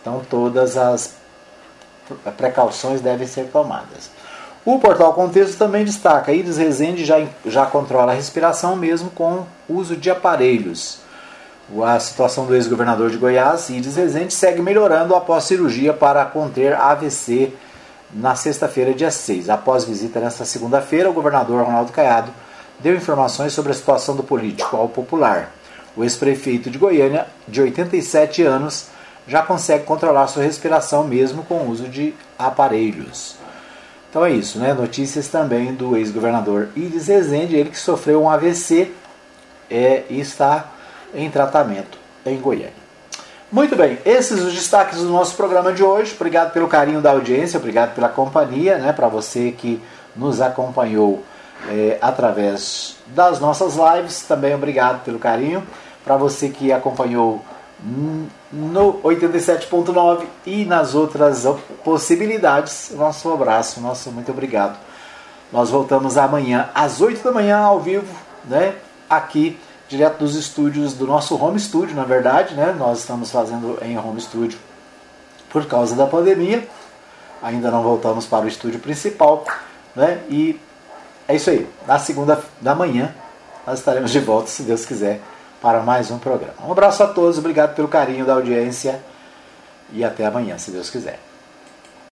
[0.00, 1.14] Então todas as
[2.36, 4.10] precauções devem ser tomadas.
[4.64, 9.96] O portal Contexto também destaca: Iris Rezende já, já controla a respiração mesmo com uso
[9.96, 11.00] de aparelhos.
[11.84, 17.52] A situação do ex-governador de Goiás, Iris Rezende, segue melhorando após cirurgia para conter AVC
[18.12, 19.48] na sexta-feira, dia 6.
[19.48, 22.32] Após visita nesta segunda-feira, o governador Ronaldo Caiado
[22.78, 25.52] deu informações sobre a situação do político ao popular.
[25.96, 28.88] O ex-prefeito de Goiânia, de 87 anos,
[29.26, 33.36] já consegue controlar sua respiração mesmo com o uso de aparelhos.
[34.10, 34.74] Então é isso, né?
[34.74, 38.92] Notícias também do ex-governador Iris Rezende, ele que sofreu um AVC
[39.70, 40.70] é, e está
[41.14, 42.81] em tratamento em Goiânia.
[43.52, 46.14] Muito bem, esses os destaques do nosso programa de hoje.
[46.14, 48.94] Obrigado pelo carinho da audiência, obrigado pela companhia, né?
[48.94, 49.78] Para você que
[50.16, 51.22] nos acompanhou
[51.68, 54.22] é, através das nossas lives.
[54.22, 55.62] Também obrigado pelo carinho.
[56.02, 57.44] Para você que acompanhou
[58.50, 61.44] no 87.9 e nas outras
[61.84, 64.78] possibilidades, nosso abraço, nosso muito obrigado.
[65.52, 68.76] Nós voltamos amanhã às 8 da manhã ao vivo, né?
[69.10, 69.58] Aqui
[69.92, 72.74] direto dos estúdios do nosso home studio, na verdade, né?
[72.78, 74.58] Nós estamos fazendo em home studio
[75.50, 76.66] por causa da pandemia.
[77.42, 79.44] Ainda não voltamos para o estúdio principal,
[79.94, 80.22] né?
[80.30, 80.58] E
[81.28, 81.68] é isso aí.
[81.86, 83.14] Na segunda da manhã
[83.66, 85.20] nós estaremos de volta, se Deus quiser,
[85.60, 86.54] para mais um programa.
[86.66, 88.98] Um abraço a todos, obrigado pelo carinho da audiência
[89.92, 91.20] e até amanhã, se Deus quiser.